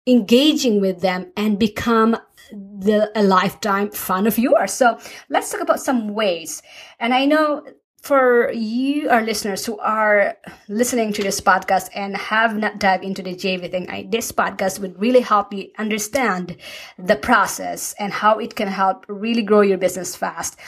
engaging 0.07 0.81
with 0.81 1.01
them 1.01 1.33
and 1.37 1.59
become 1.59 2.17
the 2.53 3.11
a 3.17 3.23
lifetime 3.23 3.91
fan 3.91 4.27
of 4.27 4.39
yours. 4.39 4.73
So 4.73 4.99
let's 5.29 5.51
talk 5.51 5.61
about 5.61 5.81
some 5.81 6.15
ways. 6.15 6.63
And 7.01 7.15
I 7.15 7.25
know 7.25 7.65
for 8.03 8.51
you, 8.53 9.09
our 9.09 9.23
listeners 9.23 9.65
who 9.65 9.79
are 9.79 10.37
listening 10.69 11.13
to 11.13 11.23
this 11.23 11.41
podcast 11.41 11.89
and 11.95 12.17
have 12.17 12.59
not 12.59 12.81
dived 12.81 13.05
into 13.05 13.23
the 13.23 13.33
JV 13.33 13.71
thing, 13.71 13.89
I, 13.89 14.09
this 14.11 14.33
podcast 14.33 14.81
would 14.81 15.01
really 15.01 15.21
help 15.21 15.53
you 15.53 15.71
understand 15.79 16.57
the 16.99 17.15
process 17.15 17.95
and 18.01 18.13
how 18.13 18.41
it 18.41 18.57
can 18.57 18.67
help 18.67 19.07
really 19.09 19.43
grow 19.43 19.61
your 19.61 19.79
business 19.79 20.17
fast. 20.17 20.59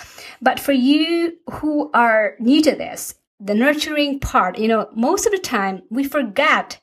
But 0.41 0.61
for 0.61 0.71
you 0.71 1.37
who 1.51 1.91
are 1.93 2.37
new 2.39 2.63
to 2.63 2.71
this, 2.71 3.17
the 3.41 3.55
nurturing 3.55 4.21
part, 4.21 4.57
you 4.57 4.69
know, 4.69 4.89
most 4.95 5.27
of 5.27 5.33
the 5.33 5.39
time 5.39 5.83
we 5.91 6.05
forget, 6.05 6.81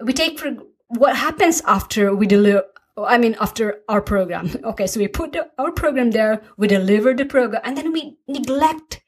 we 0.00 0.12
take 0.12 0.38
for 0.38 0.56
what 0.86 1.16
happens 1.16 1.60
after 1.66 2.14
we 2.14 2.26
deliver 2.26 2.62
I 2.96 3.16
mean, 3.16 3.36
after 3.40 3.82
our 3.88 4.02
program. 4.02 4.50
Okay, 4.64 4.88
so 4.88 4.98
we 4.98 5.06
put 5.06 5.30
the, 5.32 5.48
our 5.56 5.70
program 5.70 6.10
there, 6.10 6.42
we 6.56 6.66
deliver 6.66 7.14
the 7.14 7.24
program, 7.24 7.62
and 7.64 7.76
then 7.76 7.92
we 7.92 8.16
neglect 8.26 9.00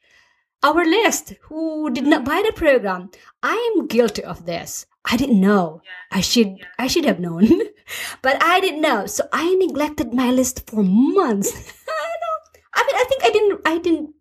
our 0.63 0.85
list 0.85 1.33
who 1.43 1.89
did 1.89 2.05
not 2.05 2.25
buy 2.25 2.43
the 2.45 2.53
program. 2.53 3.09
I 3.41 3.73
am 3.75 3.87
guilty 3.87 4.23
of 4.23 4.45
this. 4.45 4.85
I 5.05 5.17
didn't 5.17 5.41
know. 5.41 5.81
Yeah. 5.83 6.17
I 6.17 6.21
should 6.21 6.57
yeah. 6.59 6.65
I 6.77 6.87
should 6.87 7.05
have 7.05 7.19
known, 7.19 7.47
but 8.21 8.41
I 8.43 8.59
didn't 8.59 8.81
know. 8.81 9.05
So 9.07 9.27
I 9.33 9.55
neglected 9.55 10.13
my 10.13 10.29
list 10.31 10.69
for 10.69 10.83
months. 10.83 11.51
I 12.73 12.83
mean, 12.85 12.95
I 12.95 13.05
think 13.09 13.23
I 13.23 13.29
didn't 13.29 13.61
I 13.65 13.77
didn't 13.79 14.13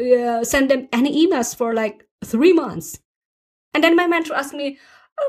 uh, 0.00 0.44
send 0.44 0.70
them 0.70 0.88
any 0.92 1.26
emails 1.26 1.56
for 1.56 1.74
like 1.74 2.06
three 2.24 2.52
months, 2.52 3.00
and 3.74 3.82
then 3.82 3.96
my 3.96 4.06
mentor 4.06 4.34
asked 4.34 4.54
me, 4.54 4.78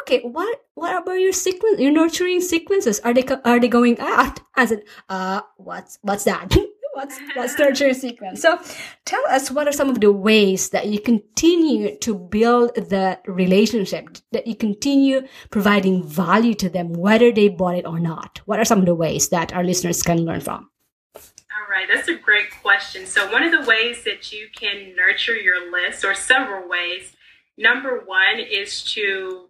"Okay, 0.02 0.22
what 0.22 0.62
what 0.76 0.96
about 0.96 1.20
your 1.20 1.34
sequence, 1.34 1.80
your 1.80 1.92
nurturing 1.92 2.42
sequences? 2.42 3.00
Are 3.02 3.14
they 3.14 3.26
are 3.44 3.60
they 3.60 3.68
going 3.68 4.00
out?" 4.00 4.40
I 4.56 4.66
said, 4.66 4.84
"Uh, 5.10 5.42
what's 5.58 5.98
what's 6.02 6.26
that?" 6.26 6.56
what's 6.94 7.20
what's 7.36 7.58
nurture 7.58 7.94
sequence. 7.94 8.42
So 8.42 8.60
tell 9.06 9.26
us 9.28 9.52
what 9.52 9.68
are 9.68 9.72
some 9.72 9.90
of 9.90 10.00
the 10.00 10.12
ways 10.12 10.70
that 10.70 10.88
you 10.88 11.00
continue 11.00 11.98
to 12.00 12.16
build 12.16 12.76
the 12.76 13.20
relationship 13.26 14.18
that 14.32 14.48
you 14.48 14.56
continue 14.56 15.28
providing 15.50 16.04
value 16.04 16.54
to 16.56 16.70
them 16.70 16.94
whether 16.94 17.32
they 17.32 17.50
bought 17.50 17.76
it 17.76 17.86
or 17.86 18.00
not? 18.00 18.42
What 18.46 18.60
are 18.60 18.66
some 18.66 18.80
of 18.80 18.86
the 18.86 18.96
ways 18.96 19.30
that 19.30 19.54
our 19.54 19.64
listeners 19.64 20.02
can 20.04 20.26
learn 20.26 20.42
from? 20.42 20.70
All 21.16 21.70
right 21.70 21.88
that's 21.92 22.08
a 22.08 22.16
great 22.16 22.50
question. 22.62 23.06
So 23.06 23.32
one 23.32 23.44
of 23.44 23.52
the 23.52 23.68
ways 23.68 24.04
that 24.04 24.32
you 24.32 24.48
can 24.56 24.96
nurture 24.96 25.36
your 25.36 25.72
list 25.72 26.06
or 26.06 26.16
several 26.16 26.70
ways 26.70 27.16
number 27.58 28.04
one 28.06 28.40
is 28.40 28.84
to 28.84 29.50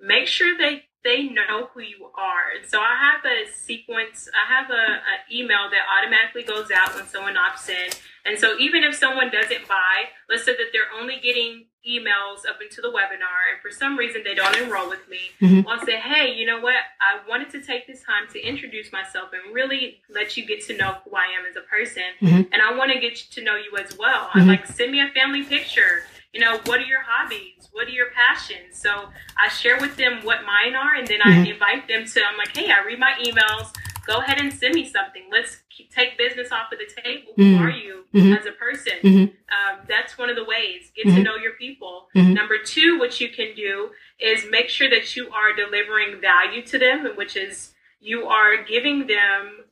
make 0.00 0.26
sure 0.26 0.56
they 0.56 0.87
they 1.04 1.24
know 1.24 1.68
who 1.72 1.80
you 1.80 2.10
are. 2.14 2.58
And 2.58 2.68
so 2.68 2.80
I 2.80 2.96
have 2.98 3.24
a 3.24 3.50
sequence, 3.52 4.28
I 4.34 4.52
have 4.52 4.70
a, 4.70 4.74
a, 4.74 5.14
email 5.32 5.70
that 5.70 5.86
automatically 5.86 6.42
goes 6.42 6.70
out 6.70 6.94
when 6.94 7.06
someone 7.06 7.34
opts 7.34 7.68
in. 7.68 7.90
And 8.28 8.38
so 8.38 8.58
even 8.58 8.84
if 8.84 8.94
someone 8.94 9.30
doesn't 9.30 9.66
buy, 9.66 10.10
let's 10.28 10.44
say 10.44 10.52
that 10.52 10.66
they're 10.72 11.00
only 11.00 11.18
getting 11.22 11.66
emails 11.88 12.46
up 12.46 12.60
into 12.60 12.82
the 12.82 12.88
webinar 12.88 13.48
and 13.50 13.62
for 13.62 13.70
some 13.70 13.96
reason 13.96 14.22
they 14.22 14.34
don't 14.34 14.54
enroll 14.56 14.88
with 14.90 15.08
me, 15.08 15.18
mm-hmm. 15.40 15.66
I'll 15.66 15.84
say, 15.86 15.96
hey, 15.96 16.34
you 16.34 16.44
know 16.44 16.60
what? 16.60 16.76
I 17.00 17.26
wanted 17.28 17.50
to 17.50 17.62
take 17.62 17.86
this 17.86 18.02
time 18.02 18.28
to 18.32 18.40
introduce 18.40 18.92
myself 18.92 19.30
and 19.32 19.54
really 19.54 20.02
let 20.10 20.36
you 20.36 20.46
get 20.46 20.64
to 20.66 20.76
know 20.76 20.96
who 21.04 21.16
I 21.16 21.24
am 21.38 21.46
as 21.48 21.56
a 21.56 21.62
person. 21.62 22.02
Mm-hmm. 22.20 22.52
And 22.52 22.62
I 22.62 22.76
want 22.76 22.92
to 22.92 23.00
get 23.00 23.16
to 23.16 23.42
know 23.42 23.56
you 23.56 23.76
as 23.82 23.96
well. 23.96 24.26
Mm-hmm. 24.26 24.40
I'm 24.40 24.46
like, 24.46 24.66
send 24.66 24.92
me 24.92 25.00
a 25.00 25.08
family 25.08 25.44
picture 25.44 26.02
you 26.32 26.40
know, 26.40 26.58
what 26.66 26.78
are 26.80 26.84
your 26.84 27.00
hobbies? 27.02 27.68
What 27.72 27.88
are 27.88 27.90
your 27.90 28.10
passions? 28.10 28.78
So 28.78 29.08
I 29.38 29.48
share 29.48 29.78
with 29.80 29.96
them 29.96 30.20
what 30.24 30.44
mine 30.44 30.74
are, 30.74 30.94
and 30.94 31.06
then 31.06 31.20
mm-hmm. 31.20 31.42
I 31.42 31.50
invite 31.50 31.88
them 31.88 32.04
to, 32.04 32.22
I'm 32.22 32.36
like, 32.36 32.54
hey, 32.54 32.70
I 32.70 32.84
read 32.84 32.98
my 32.98 33.14
emails. 33.22 33.72
Go 34.08 34.16
ahead 34.20 34.40
and 34.40 34.50
send 34.50 34.74
me 34.74 34.88
something. 34.88 35.24
Let's 35.30 35.58
keep, 35.68 35.92
take 35.92 36.16
business 36.16 36.50
off 36.50 36.72
of 36.72 36.78
the 36.78 37.02
table. 37.02 37.32
Mm-hmm. 37.38 37.56
Who 37.56 37.62
are 37.62 37.70
you 37.70 38.04
mm-hmm. 38.14 38.32
as 38.32 38.46
a 38.46 38.52
person? 38.52 38.94
Mm-hmm. 39.02 39.20
Um, 39.20 39.84
that's 39.86 40.16
one 40.16 40.30
of 40.30 40.36
the 40.36 40.44
ways. 40.44 40.90
Get 40.96 41.02
to 41.02 41.10
mm-hmm. 41.10 41.22
know 41.22 41.36
your 41.36 41.52
people. 41.52 42.06
Mm-hmm. 42.16 42.32
Number 42.32 42.56
two, 42.64 42.98
what 42.98 43.20
you 43.20 43.28
can 43.28 43.54
do 43.54 43.90
is 44.18 44.46
make 44.50 44.70
sure 44.70 44.88
that 44.88 45.14
you 45.14 45.30
are 45.30 45.54
delivering 45.54 46.20
value 46.22 46.62
to 46.62 46.78
them, 46.78 47.06
which 47.16 47.36
is 47.36 47.74
you 48.00 48.26
are 48.26 48.62
giving 48.64 49.06
them 49.06 49.66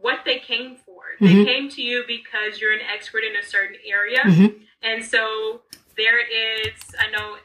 what 0.00 0.24
they 0.24 0.40
came 0.40 0.74
for. 0.74 1.02
They 1.20 1.44
came 1.44 1.68
to 1.70 1.82
you 1.82 2.04
because 2.08 2.60
you're 2.60 2.72
an 2.72 2.80
expert 2.92 3.22
in 3.22 3.36
a 3.36 3.46
certain 3.46 3.76
area. 3.86 4.22
And 4.82 5.04
so 5.04 5.60
there 5.96 6.18
is, 6.18 6.72
I 6.98 7.10
know, 7.10 7.36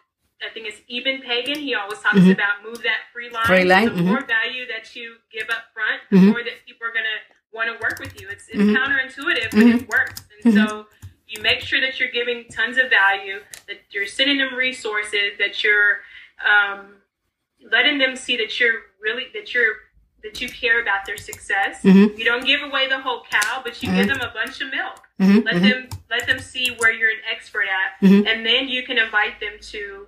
I 0.41 0.53
think 0.53 0.67
it's 0.67 0.81
Eben 0.89 1.21
Pagan. 1.21 1.59
He 1.59 1.75
always 1.75 1.99
talks 1.99 2.17
mm-hmm. 2.17 2.31
about 2.31 2.63
move 2.63 2.83
that 2.83 3.07
free 3.13 3.29
line. 3.29 3.45
Free 3.45 3.63
line. 3.63 3.85
The 3.85 3.91
mm-hmm. 3.91 4.07
more 4.07 4.25
value 4.25 4.67
that 4.67 4.95
you 4.95 5.15
give 5.31 5.49
up 5.49 5.71
front, 5.73 6.01
the 6.11 6.17
mm-hmm. 6.17 6.29
more 6.29 6.43
that 6.43 6.65
people 6.65 6.87
are 6.87 6.93
going 6.93 7.05
to 7.05 7.35
want 7.55 7.69
to 7.71 7.81
work 7.81 7.99
with 7.99 8.19
you. 8.19 8.27
It's, 8.29 8.47
it's 8.49 8.57
mm-hmm. 8.57 8.75
counterintuitive, 8.75 9.51
but 9.51 9.59
it 9.59 9.81
mm-hmm. 9.81 9.89
works. 9.89 10.23
And 10.43 10.53
so 10.53 10.65
mm-hmm. 10.65 11.07
you 11.27 11.41
make 11.41 11.61
sure 11.61 11.79
that 11.79 11.99
you're 11.99 12.11
giving 12.11 12.45
tons 12.49 12.77
of 12.77 12.89
value, 12.89 13.39
that 13.67 13.77
you're 13.91 14.05
sending 14.05 14.37
them 14.37 14.53
resources, 14.53 15.37
that 15.39 15.63
you're 15.63 15.99
um, 16.43 16.95
letting 17.71 17.97
them 17.97 18.15
see 18.15 18.35
that 18.37 18.59
you're 18.59 18.81
really 19.01 19.25
that 19.33 19.53
you're 19.53 19.75
that 20.21 20.41
you 20.41 20.49
care 20.49 20.81
about 20.81 21.05
their 21.05 21.17
success. 21.17 21.81
Mm-hmm. 21.83 22.17
You 22.17 22.25
don't 22.25 22.45
give 22.45 22.61
away 22.61 22.89
the 22.89 22.99
whole 22.99 23.23
cow, 23.29 23.61
but 23.63 23.81
you 23.81 23.89
mm-hmm. 23.89 23.99
give 23.99 24.07
them 24.07 24.21
a 24.21 24.33
bunch 24.33 24.59
of 24.59 24.71
milk. 24.71 25.07
Mm-hmm. 25.21 25.45
Let 25.45 25.61
them 25.61 25.89
let 26.09 26.27
them 26.27 26.39
see 26.39 26.75
where 26.77 26.91
you're 26.91 27.11
an 27.11 27.23
expert 27.31 27.65
at, 27.65 28.05
and 28.05 28.45
then 28.45 28.67
you 28.67 28.83
can 28.83 28.97
invite 28.97 29.39
them 29.39 29.53
to 29.61 30.07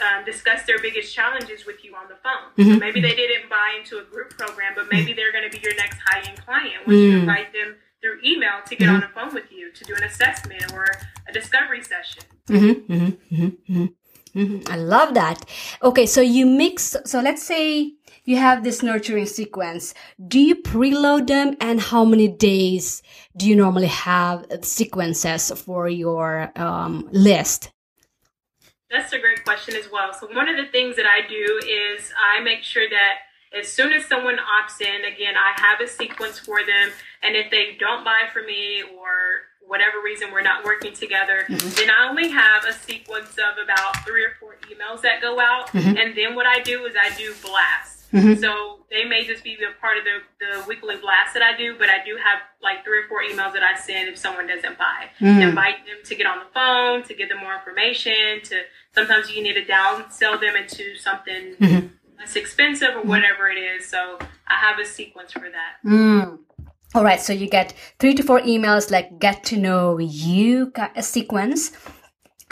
um, 0.00 0.24
discuss 0.24 0.64
their 0.64 0.78
biggest 0.78 1.14
challenges 1.14 1.66
with 1.66 1.84
you 1.84 1.94
on 1.94 2.08
the 2.08 2.16
phone. 2.16 2.50
Mm-hmm. 2.56 2.74
So 2.74 2.78
maybe 2.78 3.00
they 3.00 3.14
didn't 3.14 3.48
buy 3.50 3.76
into 3.78 3.98
a 3.98 4.04
group 4.04 4.30
program, 4.30 4.72
but 4.74 4.86
maybe 4.90 5.12
they're 5.12 5.32
going 5.32 5.48
to 5.48 5.54
be 5.54 5.62
your 5.62 5.74
next 5.76 5.98
high 6.06 6.20
end 6.28 6.40
client. 6.44 6.86
Once 6.86 6.98
you 6.98 7.12
mm. 7.12 7.20
invite 7.20 7.52
them 7.52 7.76
through 8.00 8.18
email 8.24 8.60
to 8.66 8.76
get 8.76 8.88
on 8.88 9.00
mm-hmm. 9.00 9.06
the 9.06 9.20
phone 9.20 9.34
with 9.34 9.52
you 9.52 9.70
to 9.72 9.84
do 9.84 9.94
an 9.94 10.02
assessment 10.02 10.72
or 10.72 10.86
a 11.28 11.32
discovery 11.32 11.82
session. 11.82 12.22
Mm-hmm. 12.48 13.86
Mm-hmm. 14.34 14.72
I 14.72 14.76
love 14.76 15.14
that. 15.14 15.44
Okay, 15.82 16.06
so 16.06 16.20
you 16.20 16.46
mix. 16.46 16.96
So 17.04 17.20
let's 17.20 17.42
say 17.42 17.92
you 18.24 18.36
have 18.36 18.64
this 18.64 18.82
nurturing 18.82 19.26
sequence. 19.26 19.94
Do 20.26 20.40
you 20.40 20.56
preload 20.56 21.26
them 21.26 21.56
and 21.60 21.80
how 21.80 22.04
many 22.04 22.28
days 22.28 23.02
do 23.36 23.46
you 23.46 23.54
normally 23.54 23.88
have 23.88 24.46
sequences 24.62 25.50
for 25.50 25.88
your 25.88 26.50
um, 26.56 27.08
list? 27.12 27.72
That's 28.92 29.12
a 29.14 29.18
great 29.18 29.42
question 29.42 29.74
as 29.74 29.90
well. 29.90 30.12
So 30.12 30.28
one 30.28 30.50
of 30.50 30.56
the 30.56 30.70
things 30.70 30.96
that 30.96 31.06
I 31.06 31.26
do 31.26 31.60
is 31.66 32.12
I 32.20 32.40
make 32.40 32.62
sure 32.62 32.88
that 32.88 33.58
as 33.58 33.66
soon 33.66 33.92
as 33.92 34.04
someone 34.04 34.36
opts 34.36 34.80
in, 34.80 35.04
again, 35.04 35.34
I 35.34 35.58
have 35.60 35.80
a 35.80 35.88
sequence 35.88 36.38
for 36.38 36.60
them. 36.60 36.90
And 37.22 37.34
if 37.34 37.50
they 37.50 37.76
don't 37.80 38.04
buy 38.04 38.28
for 38.32 38.42
me 38.42 38.82
or 38.82 39.08
whatever 39.66 40.02
reason 40.04 40.30
we're 40.30 40.42
not 40.42 40.64
working 40.64 40.92
together, 40.92 41.46
mm-hmm. 41.48 41.68
then 41.70 41.88
I 41.90 42.08
only 42.08 42.28
have 42.28 42.64
a 42.66 42.72
sequence 42.72 43.38
of 43.38 43.62
about 43.62 44.04
three 44.06 44.24
or 44.24 44.34
four 44.38 44.56
emails 44.70 45.00
that 45.02 45.22
go 45.22 45.40
out. 45.40 45.68
Mm-hmm. 45.68 45.96
And 45.96 46.16
then 46.16 46.34
what 46.34 46.46
I 46.46 46.60
do 46.60 46.84
is 46.84 46.94
I 46.94 47.16
do 47.16 47.34
blasts. 47.42 48.01
Mm-hmm. 48.12 48.40
So 48.40 48.80
they 48.90 49.04
may 49.04 49.26
just 49.26 49.42
be 49.42 49.54
a 49.54 49.80
part 49.80 49.96
of 49.96 50.04
the, 50.04 50.18
the 50.38 50.68
weekly 50.68 50.96
blast 50.96 51.34
that 51.34 51.42
I 51.42 51.56
do, 51.56 51.76
but 51.78 51.88
I 51.88 52.04
do 52.04 52.16
have 52.16 52.40
like 52.62 52.84
three 52.84 52.98
or 52.98 53.08
four 53.08 53.22
emails 53.22 53.54
that 53.54 53.62
I 53.62 53.78
send 53.78 54.08
if 54.08 54.18
someone 54.18 54.46
doesn't 54.46 54.76
buy. 54.78 55.08
Mm-hmm. 55.18 55.40
Invite 55.40 55.86
them 55.86 55.96
to 56.04 56.14
get 56.14 56.26
on 56.26 56.40
the 56.40 56.50
phone, 56.52 57.02
to 57.04 57.14
give 57.14 57.28
them 57.28 57.38
more 57.38 57.54
information, 57.54 58.42
to 58.44 58.62
sometimes 58.94 59.30
you 59.30 59.42
need 59.42 59.54
to 59.54 59.64
down 59.64 60.10
sell 60.10 60.38
them 60.38 60.56
into 60.56 60.94
something 60.96 61.54
mm-hmm. 61.56 61.86
less 62.18 62.36
expensive 62.36 62.96
or 62.96 63.02
whatever 63.02 63.48
it 63.48 63.58
is. 63.58 63.88
So 63.88 64.18
I 64.46 64.54
have 64.54 64.78
a 64.78 64.84
sequence 64.84 65.32
for 65.32 65.48
that. 65.50 65.88
Mm. 65.88 66.40
All 66.94 67.04
right, 67.04 67.20
so 67.20 67.32
you 67.32 67.48
get 67.48 67.72
three 67.98 68.12
to 68.14 68.22
four 68.22 68.40
emails 68.40 68.90
like 68.90 69.18
get 69.18 69.44
to 69.44 69.56
know 69.56 69.98
you, 69.98 70.70
a 70.94 71.02
sequence 71.02 71.72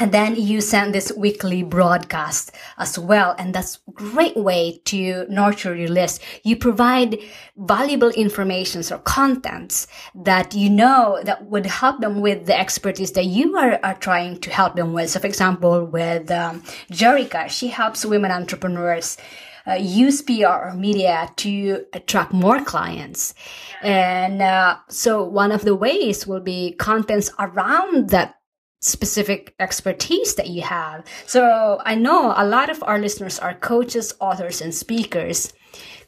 and 0.00 0.12
then 0.12 0.34
you 0.34 0.62
send 0.62 0.94
this 0.94 1.12
weekly 1.14 1.62
broadcast 1.62 2.52
as 2.78 2.98
well. 2.98 3.34
And 3.38 3.54
that's 3.54 3.78
a 3.86 3.92
great 3.92 4.34
way 4.34 4.80
to 4.86 5.26
nurture 5.28 5.74
your 5.76 5.90
list. 5.90 6.22
You 6.42 6.56
provide 6.56 7.18
valuable 7.58 8.08
informations 8.08 8.90
or 8.90 8.98
contents 8.98 9.86
that 10.14 10.54
you 10.54 10.70
know 10.70 11.20
that 11.24 11.44
would 11.44 11.66
help 11.66 12.00
them 12.00 12.22
with 12.22 12.46
the 12.46 12.58
expertise 12.58 13.12
that 13.12 13.26
you 13.26 13.54
are, 13.58 13.78
are 13.82 13.94
trying 13.94 14.40
to 14.40 14.50
help 14.50 14.74
them 14.74 14.94
with. 14.94 15.10
So 15.10 15.20
for 15.20 15.26
example 15.26 15.84
with 15.84 16.30
um, 16.30 16.62
Jerica 16.90 17.50
she 17.50 17.68
helps 17.68 18.06
women 18.06 18.30
entrepreneurs 18.30 19.18
uh, 19.66 19.74
use 19.74 20.22
PR 20.22 20.46
or 20.46 20.74
media 20.74 21.30
to 21.36 21.84
attract 21.92 22.32
more 22.32 22.64
clients. 22.64 23.34
And 23.82 24.40
uh, 24.40 24.78
so 24.88 25.22
one 25.22 25.52
of 25.52 25.62
the 25.62 25.74
ways 25.74 26.26
will 26.26 26.40
be 26.40 26.72
contents 26.72 27.30
around 27.38 28.08
that 28.08 28.39
specific 28.80 29.54
expertise 29.60 30.34
that 30.34 30.48
you 30.48 30.62
have. 30.62 31.04
So 31.26 31.80
I 31.84 31.94
know 31.94 32.34
a 32.36 32.46
lot 32.46 32.70
of 32.70 32.82
our 32.82 32.98
listeners 32.98 33.38
are 33.38 33.54
coaches, 33.54 34.14
authors, 34.20 34.60
and 34.60 34.74
speakers. 34.74 35.52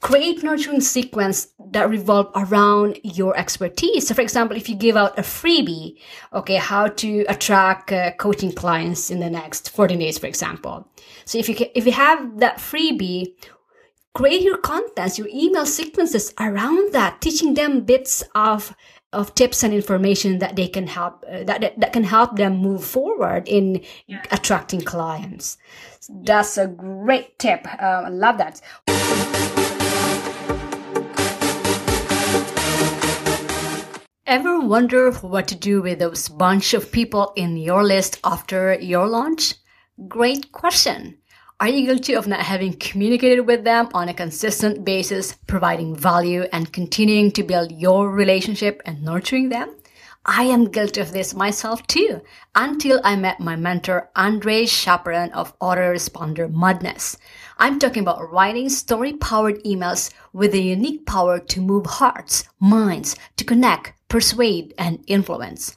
Create 0.01 0.43
nurturing 0.43 0.81
sequence 0.81 1.53
that 1.71 1.89
revolve 1.89 2.33
around 2.35 2.99
your 3.05 3.37
expertise. 3.37 4.09
So, 4.09 4.15
for 4.15 4.23
example, 4.23 4.57
if 4.57 4.69
you 4.69 4.75
give 4.75 4.97
out 4.97 5.17
a 5.17 5.23
freebie, 5.23 5.99
okay, 6.33 6.57
how 6.57 6.89
to 6.89 7.25
attract 7.29 7.93
uh, 7.93 8.11
coaching 8.15 8.51
clients 8.51 9.13
in 9.13 9.21
the 9.21 9.31
next 9.31 9.71
14 9.71 10.01
days, 10.01 10.19
for 10.19 10.27
example. 10.27 10.89
So, 11.25 11.39
if 11.39 11.49
you 11.49 11.55
can, 11.55 11.69
if 11.77 11.87
you 11.87 11.93
have 11.93 12.41
that 12.41 12.59
freebie, 12.59 13.35
create 14.13 14.43
your 14.43 14.59
contents, 14.59 15.19
your 15.19 15.29
email 15.33 15.67
sequences 15.67 16.35
around 16.41 16.93
that, 16.93 17.21
teaching 17.21 17.55
them 17.55 17.83
bits 17.83 18.25
of 18.35 18.75
of 19.13 19.35
tips 19.35 19.63
and 19.63 19.75
information 19.75 20.39
that 20.39 20.57
they 20.57 20.69
can 20.69 20.87
help 20.87 21.25
uh, 21.29 21.45
that, 21.45 21.61
that, 21.61 21.79
that 21.79 21.93
can 21.93 22.05
help 22.05 22.37
them 22.37 22.57
move 22.57 22.85
forward 22.85 23.47
in 23.47 23.83
yeah. 24.07 24.23
attracting 24.31 24.81
clients. 24.81 25.59
That's 26.09 26.57
a 26.59 26.67
great 26.67 27.39
tip. 27.39 27.67
Um, 27.83 28.05
i 28.07 28.09
love 28.09 28.39
that. 28.39 28.61
Ever 34.27 34.61
wonder 34.61 35.13
what 35.13 35.47
to 35.49 35.55
do 35.55 35.83
with 35.83 35.99
those 35.99 36.29
bunch 36.29 36.73
of 36.73 36.91
people 36.91 37.33
in 37.37 37.57
your 37.57 37.85
list 37.85 38.19
after 38.25 38.75
your 38.81 39.07
launch? 39.07 39.57
Great 40.09 40.53
question 40.53 41.19
are 41.63 41.69
you 41.69 41.87
guilty 41.87 42.17
of 42.17 42.27
not 42.27 42.41
having 42.41 42.73
communicated 42.73 43.43
with 43.43 43.63
them 43.63 43.89
on 43.95 44.09
a 44.09 44.15
consistent 44.15 44.85
basis, 44.85 45.35
providing 45.47 45.95
value 45.95 46.43
and 46.53 46.73
continuing 46.73 47.31
to 47.31 47.45
build 47.45 47.71
your 47.71 48.11
relationship 48.11 48.83
and 48.85 49.01
nurturing 49.05 49.49
them? 49.49 49.73
I 50.27 50.43
am 50.43 50.73
guilty 50.73 51.01
of 51.01 51.13
this 51.13 51.35
myself 51.35 51.87
too, 51.87 52.21
until 52.57 53.01
I 53.05 53.15
met 53.15 53.39
my 53.39 53.55
mentor, 53.55 54.11
Andre 54.17 54.67
Chaperon 54.67 55.31
of 55.31 55.57
Autoresponder 55.61 56.53
Madness. 56.53 57.17
I'm 57.59 57.79
talking 57.79 58.03
about 58.03 58.33
writing 58.33 58.69
story 58.69 59.13
powered 59.13 59.63
emails 59.63 60.13
with 60.33 60.55
a 60.55 60.61
unique 60.61 61.07
power 61.07 61.39
to 61.39 61.61
move 61.61 61.87
hearts, 61.87 62.43
minds, 62.59 63.15
to 63.37 63.45
connect, 63.45 63.93
persuade, 64.09 64.75
and 64.79 64.99
influence 65.07 65.77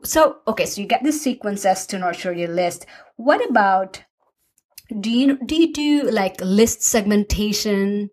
So, 0.04 0.38
okay, 0.48 0.66
so 0.66 0.82
you 0.82 0.88
get 0.88 1.04
the 1.04 1.12
sequences 1.12 1.86
to 1.88 2.00
nurture 2.00 2.34
your 2.34 2.50
list. 2.50 2.86
What 3.18 3.48
about 3.50 4.04
do 5.00 5.10
you 5.10 5.38
do 5.46 5.56
you 5.56 5.74
do 5.74 6.10
like 6.10 6.40
list 6.42 6.84
segmentation? 6.84 8.10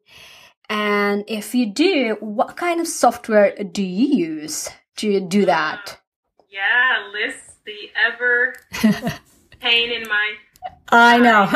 And 0.71 1.25
if 1.27 1.55
you 1.55 1.73
do, 1.73 2.17
what 2.21 2.57
kind 2.57 2.81
of 2.81 2.87
software 2.87 3.55
do 3.57 3.83
you 3.83 4.07
use 4.27 4.69
to 4.97 5.21
do 5.21 5.47
that? 5.47 5.99
Yeah, 6.51 7.11
lists 7.13 7.57
the 7.67 7.91
ever 7.95 8.55
pain 9.61 9.93
in 9.93 10.09
my 10.09 10.33
I 10.91 11.19
know. 11.19 11.47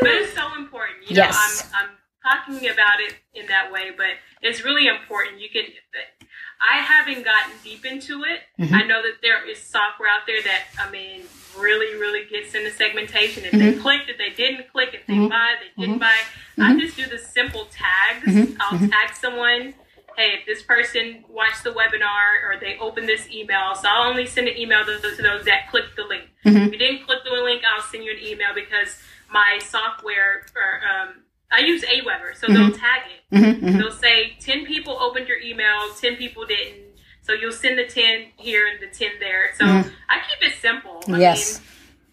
but 0.00 0.10
it's 0.10 0.34
so 0.34 0.54
important. 0.54 0.98
You 1.08 1.16
yes. 1.16 1.70
know, 1.72 1.78
I'm, 1.78 1.88
I'm 1.88 2.46
talking 2.46 2.68
about 2.68 3.00
it 3.00 3.16
in 3.34 3.46
that 3.46 3.72
way, 3.72 3.90
but 3.96 4.20
it's 4.42 4.64
really 4.64 4.86
important. 4.86 5.40
You 5.40 5.48
can 5.50 5.64
I 6.62 6.78
haven't 6.78 7.24
gotten 7.24 7.52
deep 7.64 7.84
into 7.84 8.24
it. 8.24 8.40
Mm-hmm. 8.60 8.74
I 8.74 8.82
know 8.82 9.02
that 9.02 9.20
there 9.20 9.48
is 9.48 9.58
software 9.58 10.08
out 10.08 10.26
there 10.26 10.42
that 10.42 10.64
I 10.78 10.90
mean 10.90 11.22
really, 11.58 11.98
really 11.98 12.24
gets 12.28 12.54
into 12.54 12.70
segmentation. 12.70 13.44
If 13.44 13.52
mm-hmm. 13.52 13.76
they 13.76 13.82
clicked, 13.82 14.08
if 14.08 14.18
they 14.18 14.30
didn't 14.30 14.70
click, 14.72 14.90
if 14.94 15.06
they 15.06 15.14
mm-hmm. 15.14 15.28
buy, 15.28 15.54
they 15.60 15.82
didn't 15.82 16.00
mm-hmm. 16.00 16.00
buy. 16.00 16.64
I 16.64 16.70
mm-hmm. 16.70 16.78
just 16.78 16.96
do 16.96 17.06
the 17.06 17.18
simple 17.18 17.66
tags. 17.70 18.26
Mm-hmm. 18.26 18.60
I'll 18.60 18.78
tag 18.78 19.14
someone. 19.14 19.74
Hey, 20.16 20.34
if 20.38 20.46
this 20.46 20.62
person 20.62 21.24
watched 21.28 21.64
the 21.64 21.70
webinar 21.70 22.44
or 22.44 22.60
they 22.60 22.76
opened 22.78 23.08
this 23.08 23.30
email, 23.30 23.74
so 23.74 23.88
I'll 23.88 24.10
only 24.10 24.26
send 24.26 24.46
an 24.46 24.58
email 24.58 24.84
to, 24.84 25.00
to 25.00 25.22
those 25.22 25.46
that 25.46 25.70
clicked 25.70 25.96
the 25.96 26.04
link. 26.04 26.24
If 26.44 26.72
you 26.72 26.78
didn't 26.78 27.06
click 27.06 27.20
the 27.24 27.30
link, 27.30 27.62
I'll 27.64 27.82
send 27.82 28.04
you 28.04 28.12
an 28.12 28.22
email 28.22 28.54
because 28.54 28.98
my 29.30 29.58
software 29.62 30.44
or 30.54 30.80
um, 30.86 31.14
I 31.52 31.60
use 31.60 31.82
Aweber, 31.82 32.34
so 32.34 32.46
mm-hmm. 32.46 32.54
they'll 32.54 32.72
tag 32.72 33.02
it. 33.06 33.34
Mm-hmm, 33.34 33.78
they'll 33.78 33.92
say 33.92 34.36
ten 34.40 34.64
people 34.64 34.98
opened 34.98 35.28
your 35.28 35.38
email, 35.40 35.92
ten 36.00 36.16
people 36.16 36.46
didn't. 36.46 36.82
So 37.22 37.32
you'll 37.32 37.52
send 37.52 37.78
the 37.78 37.86
ten 37.86 38.26
here 38.36 38.66
and 38.66 38.80
the 38.80 38.94
ten 38.94 39.12
there. 39.20 39.50
So 39.56 39.64
mm-hmm. 39.64 39.88
I 40.08 40.20
keep 40.28 40.50
it 40.50 40.56
simple. 40.60 41.02
I 41.08 41.20
yes, 41.20 41.60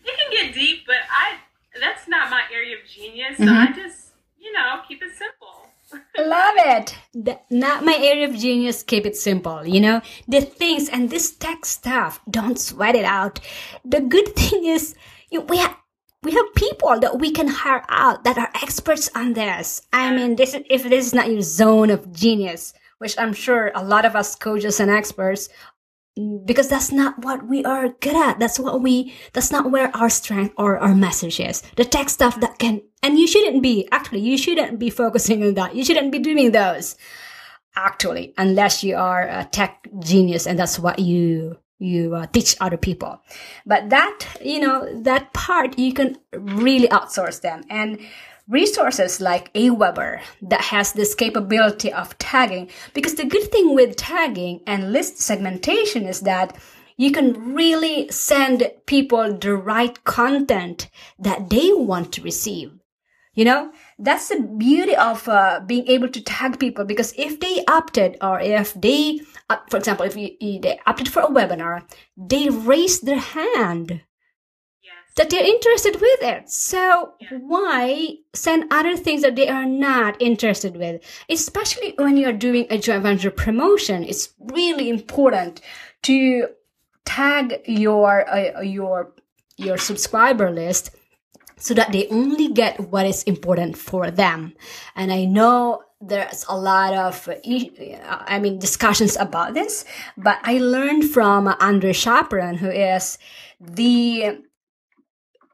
mean, 0.06 0.14
it 0.14 0.20
can 0.20 0.32
get 0.32 0.54
deep, 0.54 0.86
but 0.86 0.98
I 1.10 1.38
that's 1.80 2.08
not 2.08 2.30
my 2.30 2.44
area 2.54 2.76
of 2.76 2.88
genius. 2.88 3.38
So 3.38 3.44
I 3.44 3.48
mm-hmm. 3.68 3.80
just 3.80 4.12
you 4.40 4.52
know 4.52 4.82
keep 4.88 5.02
it 5.02 5.12
simple. 5.16 5.60
Love 6.18 6.56
it. 6.58 6.96
The, 7.14 7.40
not 7.50 7.84
my 7.84 7.98
area 8.00 8.28
of 8.28 8.36
genius. 8.36 8.84
Keep 8.84 9.06
it 9.06 9.16
simple. 9.16 9.66
You 9.66 9.80
know, 9.80 10.02
the 10.28 10.42
things 10.42 10.90
and 10.90 11.10
this 11.10 11.36
tech 11.36 11.66
stuff, 11.66 12.22
don't 12.30 12.60
sweat 12.60 12.96
it 12.96 13.06
out. 13.06 13.40
The 13.84 14.02
good 14.02 14.36
thing 14.36 14.66
is, 14.66 14.96
you, 15.32 15.42
we 15.42 15.58
have, 15.58 15.76
we 16.24 16.32
have 16.32 16.54
people 16.56 17.00
that 17.00 17.20
we 17.20 17.32
can 17.32 17.48
hire 17.48 17.86
out 17.90 18.24
that 18.26 18.38
are 18.38 18.52
experts 18.62 19.10
on 19.16 19.34
this. 19.34 19.82
I 19.94 20.14
mean, 20.14 20.36
this 20.36 20.54
is, 20.54 20.64
if 20.70 20.84
this 20.84 21.08
is 21.08 21.14
not 21.14 21.32
your 21.32 21.42
zone 21.42 21.90
of 21.90 22.12
genius, 22.12 22.74
which 22.98 23.18
I'm 23.18 23.34
sure 23.34 23.72
a 23.74 23.84
lot 23.84 24.06
of 24.06 24.16
us 24.16 24.36
coaches 24.36 24.80
and 24.80 24.92
experts, 24.92 25.48
because 26.44 26.68
that's 26.68 26.92
not 26.92 27.24
what 27.24 27.48
we 27.48 27.64
are 27.64 27.90
good 28.02 28.16
at. 28.16 28.40
That's 28.40 28.60
what 28.60 28.82
we, 28.82 29.14
that's 29.32 29.52
not 29.52 29.72
where 29.72 29.96
our 29.96 30.10
strength 30.10 30.54
or 30.58 30.78
our 30.78 30.94
message 30.94 31.40
is. 31.40 31.62
The 31.78 31.86
tech 31.86 32.10
stuff 32.10 32.42
that 32.42 32.60
can, 32.60 32.82
and 33.02 33.18
you 33.18 33.26
shouldn't 33.26 33.64
be, 33.64 33.88
actually, 33.94 34.20
you 34.20 34.38
shouldn't 34.38 34.78
be 34.78 34.90
focusing 34.90 35.42
on 35.44 35.54
that. 35.54 35.76
You 35.76 35.86
shouldn't 35.86 36.12
be 36.12 36.20
doing 36.20 36.52
those, 36.52 36.98
actually, 37.78 38.34
unless 38.38 38.84
you 38.84 38.98
are 38.98 39.22
a 39.22 39.46
tech 39.46 39.88
genius 40.00 40.46
and 40.46 40.60
that's 40.60 40.78
what 40.78 41.00
you 41.00 41.58
you 41.80 42.16
uh, 42.16 42.28
teach 42.28 42.56
other 42.60 42.78
people. 42.78 43.20
But 43.66 43.90
that 43.90 44.20
you 44.44 44.60
know 44.60 45.02
that 45.04 45.34
part 45.34 45.80
you 45.80 45.94
can 45.94 46.18
really 46.34 46.88
outsource 46.90 47.42
them. 47.42 47.64
And 47.70 48.00
resources 48.48 49.22
like 49.22 49.54
aweber 49.54 50.20
that 50.42 50.62
has 50.62 50.94
this 50.94 51.14
capability 51.14 51.94
of 51.94 52.18
tagging 52.18 52.68
because 52.96 53.14
the 53.14 53.26
good 53.26 53.52
thing 53.52 53.76
with 53.76 53.96
tagging 53.96 54.60
and 54.66 54.92
list 54.92 55.20
segmentation 55.20 56.06
is 56.06 56.22
that 56.22 56.58
you 56.98 57.12
can 57.12 57.54
really 57.56 58.10
send 58.10 58.70
people 58.86 59.38
the 59.38 59.56
right 59.56 60.04
content 60.04 60.90
that 61.18 61.50
they 61.50 61.72
want 61.72 62.12
to 62.12 62.22
receive. 62.22 62.74
You 63.36 63.46
know, 63.46 63.72
that's 63.98 64.28
the 64.28 64.42
beauty 64.42 64.98
of 64.98 65.26
uh, 65.30 65.62
being 65.66 65.88
able 65.88 66.10
to 66.10 66.22
tag 66.22 66.60
people 66.60 66.84
because 66.84 67.14
if 67.18 67.40
they 67.40 67.64
opted 67.70 68.18
or 68.22 68.42
if 68.42 68.74
they, 68.74 69.22
uh, 69.50 69.58
for 69.70 69.78
example, 69.78 70.06
if 70.06 70.16
you, 70.16 70.60
they 70.60 70.80
opted 70.86 71.10
for 71.10 71.22
a 71.22 71.28
webinar, 71.28 71.84
they 72.16 72.50
raised 72.50 73.06
their 73.06 73.20
hand. 73.20 74.02
Yes. 74.82 74.94
that 75.18 75.30
they're 75.30 75.44
interested 75.44 75.96
with 76.00 76.22
it. 76.22 76.50
So 76.50 77.14
why 77.42 78.16
send 78.34 78.72
other 78.72 78.96
things 78.96 79.24
that 79.24 79.36
they 79.36 79.50
are 79.50 79.66
not 79.66 80.22
interested 80.22 80.78
with? 80.78 81.02
Especially 81.30 81.94
when 81.98 82.16
you're 82.16 82.32
doing 82.32 82.68
a 82.70 82.78
joint 82.78 83.04
venture 83.04 83.32
promotion, 83.32 84.04
it's 84.04 84.34
really 84.40 84.90
important 84.90 85.62
to 86.04 86.48
tag 87.06 87.62
your 87.66 88.30
uh, 88.30 88.62
your 88.62 89.14
your 89.58 89.78
subscriber 89.78 90.50
list 90.52 90.92
so 91.58 91.74
that 91.74 91.92
they 91.92 92.08
only 92.08 92.48
get 92.48 92.80
what 92.80 93.06
is 93.06 93.24
important 93.24 93.78
for 93.78 94.10
them. 94.10 94.54
And 94.96 95.12
I 95.12 95.26
know 95.26 95.84
there's 96.02 96.46
a 96.48 96.58
lot 96.58 96.94
of, 96.94 97.30
I 97.46 98.40
mean, 98.40 98.60
discussions 98.60 99.18
about 99.18 99.54
this, 99.54 99.86
but 100.18 100.40
I 100.44 100.60
learned 100.60 101.10
from 101.10 101.48
Andre 101.60 101.94
Chaperon, 101.94 102.58
who 102.58 102.70
is 102.70 103.18
the 103.60 104.44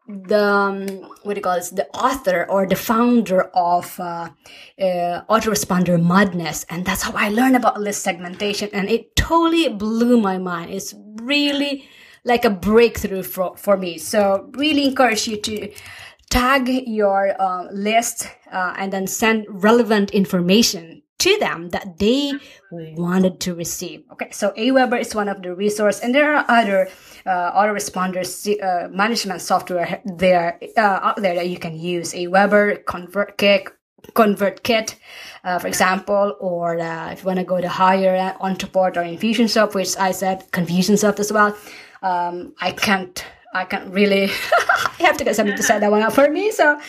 the 0.08 0.40
um, 0.40 0.86
what 1.24 1.34
do 1.34 1.40
you 1.40 1.42
call 1.42 1.56
this 1.56 1.72
the 1.72 1.88
author 1.88 2.46
or 2.48 2.68
the 2.68 2.76
founder 2.76 3.50
of 3.56 4.00
uh, 4.00 4.30
uh, 4.80 5.22
autoresponder 5.28 6.00
madness 6.00 6.64
and 6.70 6.86
that's 6.86 7.02
how 7.02 7.12
i 7.16 7.28
learned 7.30 7.56
about 7.56 7.82
list 7.82 8.04
segmentation 8.04 8.70
and 8.72 8.88
it 8.88 9.16
totally 9.28 9.70
blew 9.70 10.20
my 10.20 10.38
mind. 10.38 10.72
It's 10.72 10.94
really 11.22 11.88
like 12.24 12.46
a 12.46 12.50
breakthrough 12.50 13.24
for, 13.24 13.56
for 13.58 13.78
me. 13.78 13.98
So 13.98 14.50
really 14.54 14.86
encourage 14.86 15.28
you 15.28 15.38
to 15.38 15.72
tag 16.36 16.68
your 16.86 17.34
uh, 17.42 17.64
list 17.72 18.30
uh, 18.52 18.74
and 18.78 18.92
then 18.92 19.08
send 19.08 19.46
relevant 19.50 20.12
information 20.12 21.02
to 21.18 21.38
them 21.40 21.70
that 21.70 21.98
they 21.98 22.34
wanted 22.72 23.40
to 23.40 23.56
receive. 23.56 24.04
Okay, 24.12 24.30
so 24.32 24.52
Aweber 24.52 25.00
is 25.00 25.16
one 25.16 25.30
of 25.30 25.42
the 25.42 25.56
resource, 25.56 26.02
and 26.02 26.14
there 26.14 26.36
are 26.36 26.46
other 26.50 26.90
uh, 27.26 27.52
autoresponders 27.54 28.32
uh, 28.62 28.90
management 28.90 29.42
software 29.42 30.02
there 30.04 30.60
uh, 30.78 31.00
out 31.08 31.16
there 31.16 31.36
that 31.36 31.48
you 31.48 31.58
can 31.58 31.80
use. 31.80 32.14
Aweber, 32.14 32.84
ConvertKit, 32.84 33.70
ConvertKit, 34.12 34.96
uh, 35.46 35.58
for 35.60 35.68
example, 35.68 36.36
or 36.42 36.78
uh, 36.78 37.12
if 37.12 37.22
you 37.22 37.28
want 37.28 37.40
to 37.40 37.46
go 37.46 37.62
to 37.62 37.70
higher 37.70 38.36
Ontraport 38.42 38.98
or 38.98 39.04
Infusionsoft, 39.04 39.74
which 39.74 39.96
I 39.98 40.12
said 40.12 40.52
Confusionsoft 40.52 41.20
as 41.20 41.32
well. 41.32 41.56
Um, 42.04 42.54
I 42.62 42.72
can't 42.72 43.25
I 43.56 43.66
can't 43.66 43.92
really, 43.92 44.26
I 44.30 44.96
have 45.00 45.18
to 45.18 45.24
get 45.24 45.36
somebody 45.36 45.58
to 45.58 45.64
set 45.64 45.80
that 45.80 45.92
one 45.92 46.02
up 46.02 46.14
for 46.14 46.30
me. 46.30 46.52
So, 46.52 46.80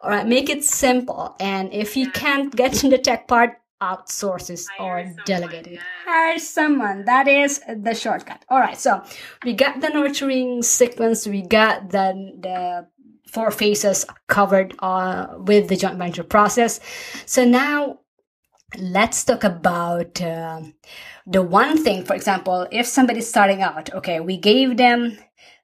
all 0.00 0.10
right, 0.10 0.26
make 0.26 0.48
it 0.48 0.64
simple. 0.64 1.36
And 1.38 1.72
if 1.72 1.96
you 1.96 2.10
can't 2.10 2.54
get 2.54 2.82
in 2.82 2.90
the 2.90 2.98
tech 2.98 3.28
part, 3.28 3.60
outsource 3.82 4.48
it 4.48 4.64
or 4.80 5.04
delegate 5.26 5.66
it. 5.66 5.78
Hire 6.06 6.38
someone. 6.38 7.04
That 7.04 7.28
is 7.28 7.60
the 7.68 7.94
shortcut. 7.94 8.44
All 8.48 8.58
right. 8.58 8.78
So 8.78 9.02
we 9.44 9.52
got 9.52 9.80
the 9.80 9.90
nurturing 9.90 10.62
sequence. 10.62 11.26
We 11.26 11.42
got 11.42 11.90
the, 11.90 12.32
the 12.40 12.86
four 13.30 13.50
phases 13.50 14.06
covered 14.28 14.74
uh, 14.78 15.26
with 15.38 15.68
the 15.68 15.76
joint 15.76 15.98
venture 15.98 16.24
process. 16.24 16.80
So 17.26 17.44
now 17.44 17.98
let's 18.78 19.24
talk 19.24 19.44
about 19.44 20.20
uh, 20.20 20.62
the 21.26 21.42
one 21.42 21.82
thing 21.82 22.04
for 22.04 22.14
example 22.14 22.66
if 22.72 22.86
somebody's 22.86 23.28
starting 23.28 23.62
out 23.62 23.92
okay 23.94 24.18
we 24.18 24.36
gave 24.36 24.76
them 24.76 25.16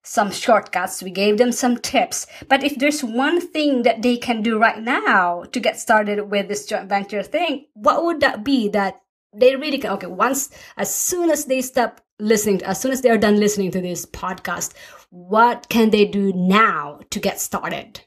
some 0.03 0.30
shortcuts, 0.30 1.03
we 1.03 1.11
gave 1.11 1.38
them 1.38 1.53
some 1.53 1.76
tips. 1.76 2.26
But 2.48 2.64
if 2.64 2.76
there's 2.78 3.05
one 3.05 3.40
thing 3.40 3.82
that 3.82 4.03
they 4.03 4.16
can 4.16 4.42
do 4.42 4.59
right 4.59 4.80
now 4.80 5.44
to 5.53 5.61
get 5.61 5.78
started 5.78 6.30
with 6.30 6.48
this 6.48 6.66
joint 6.66 6.88
venture 6.88 7.22
thing, 7.22 7.66
what 7.74 8.05
would 8.05 8.20
that 8.20 8.44
be 8.44 8.68
that 8.70 9.01
they 9.34 9.57
really 9.57 9.78
can? 9.78 9.92
Okay, 9.92 10.07
once, 10.07 10.51
as 10.76 10.92
soon 10.94 11.30
as 11.30 11.44
they 11.44 11.61
stop 11.61 12.01
listening, 12.18 12.62
as 12.64 12.80
soon 12.80 12.92
as 12.92 13.03
they 13.03 13.11
are 13.11 13.18
done 13.18 13.38
listening 13.38 13.70
to 13.72 13.80
this 13.80 14.07
podcast, 14.07 14.72
what 15.11 15.68
can 15.68 15.90
they 15.90 16.05
do 16.05 16.32
now 16.32 17.01
to 17.11 17.20
get 17.20 17.40
started? 17.40 18.01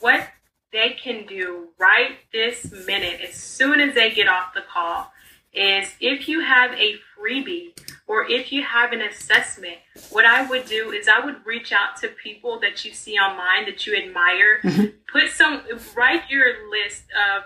What 0.00 0.26
they 0.72 0.96
can 1.02 1.26
do 1.26 1.68
right 1.78 2.16
this 2.32 2.72
minute, 2.86 3.20
as 3.20 3.34
soon 3.34 3.78
as 3.78 3.94
they 3.94 4.10
get 4.10 4.26
off 4.26 4.54
the 4.54 4.62
call, 4.72 5.11
is 5.52 5.92
if 6.00 6.28
you 6.28 6.40
have 6.40 6.72
a 6.72 6.94
freebie 7.16 7.78
or 8.06 8.26
if 8.28 8.52
you 8.52 8.62
have 8.62 8.92
an 8.92 9.00
assessment, 9.02 9.76
what 10.10 10.24
I 10.24 10.46
would 10.48 10.66
do 10.66 10.90
is 10.90 11.08
I 11.08 11.24
would 11.24 11.44
reach 11.46 11.72
out 11.72 11.96
to 12.00 12.08
people 12.08 12.58
that 12.60 12.84
you 12.84 12.92
see 12.92 13.16
online 13.16 13.66
that 13.66 13.86
you 13.86 13.96
admire. 13.96 14.60
Mm-hmm. 14.62 14.86
Put 15.12 15.30
some, 15.30 15.62
write 15.94 16.28
your 16.30 16.70
list 16.70 17.04
of 17.12 17.44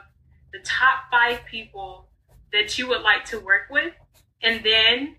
the 0.52 0.58
top 0.64 1.10
five 1.10 1.40
people 1.50 2.06
that 2.52 2.78
you 2.78 2.88
would 2.88 3.02
like 3.02 3.24
to 3.26 3.40
work 3.40 3.68
with, 3.70 3.92
and 4.42 4.64
then 4.64 5.16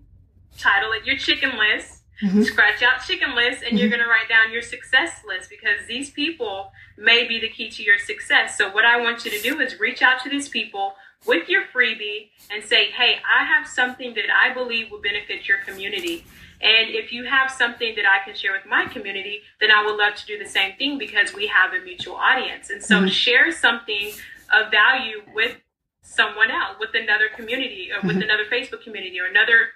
title 0.57 0.91
it 0.93 1.05
your 1.05 1.17
chicken 1.17 1.51
list. 1.57 2.03
Mm-hmm. 2.23 2.41
Scratch 2.41 2.81
out 2.81 3.03
chicken 3.05 3.35
list, 3.35 3.61
and 3.61 3.69
mm-hmm. 3.69 3.77
you're 3.77 3.89
going 3.89 4.01
to 4.01 4.07
write 4.07 4.27
down 4.27 4.51
your 4.51 4.63
success 4.63 5.21
list 5.27 5.51
because 5.51 5.85
these 5.87 6.09
people 6.09 6.71
may 6.97 7.27
be 7.27 7.39
the 7.39 7.47
key 7.47 7.69
to 7.69 7.83
your 7.83 7.99
success. 7.99 8.57
So, 8.57 8.71
what 8.71 8.85
I 8.85 8.99
want 8.99 9.23
you 9.23 9.29
to 9.29 9.39
do 9.39 9.59
is 9.59 9.79
reach 9.79 10.01
out 10.01 10.23
to 10.23 10.29
these 10.29 10.49
people 10.49 10.95
with 11.27 11.49
your 11.49 11.63
freebie 11.73 12.29
and 12.49 12.63
say, 12.63 12.91
hey, 12.91 13.17
I 13.37 13.43
have 13.43 13.67
something 13.67 14.13
that 14.15 14.25
I 14.31 14.53
believe 14.53 14.91
will 14.91 15.01
benefit 15.01 15.47
your 15.47 15.57
community. 15.65 16.25
And 16.61 16.89
if 16.89 17.11
you 17.11 17.25
have 17.25 17.51
something 17.51 17.93
that 17.95 18.05
I 18.05 18.23
can 18.25 18.35
share 18.35 18.53
with 18.53 18.65
my 18.65 18.85
community, 18.85 19.41
then 19.59 19.69
I 19.71 19.85
would 19.85 19.95
love 19.95 20.15
to 20.15 20.25
do 20.25 20.39
the 20.39 20.49
same 20.49 20.75
thing 20.77 20.97
because 20.97 21.33
we 21.33 21.47
have 21.47 21.73
a 21.73 21.83
mutual 21.83 22.15
audience. 22.15 22.69
And 22.69 22.81
so 22.81 22.95
mm-hmm. 22.95 23.07
share 23.07 23.51
something 23.51 24.11
of 24.53 24.71
value 24.71 25.21
with 25.35 25.57
someone 26.01 26.49
else, 26.49 26.77
with 26.79 26.95
another 26.95 27.27
community, 27.35 27.89
or 27.91 28.01
with 28.07 28.15
mm-hmm. 28.15 28.23
another 28.23 28.45
Facebook 28.45 28.81
community, 28.81 29.19
or 29.19 29.25
another 29.25 29.69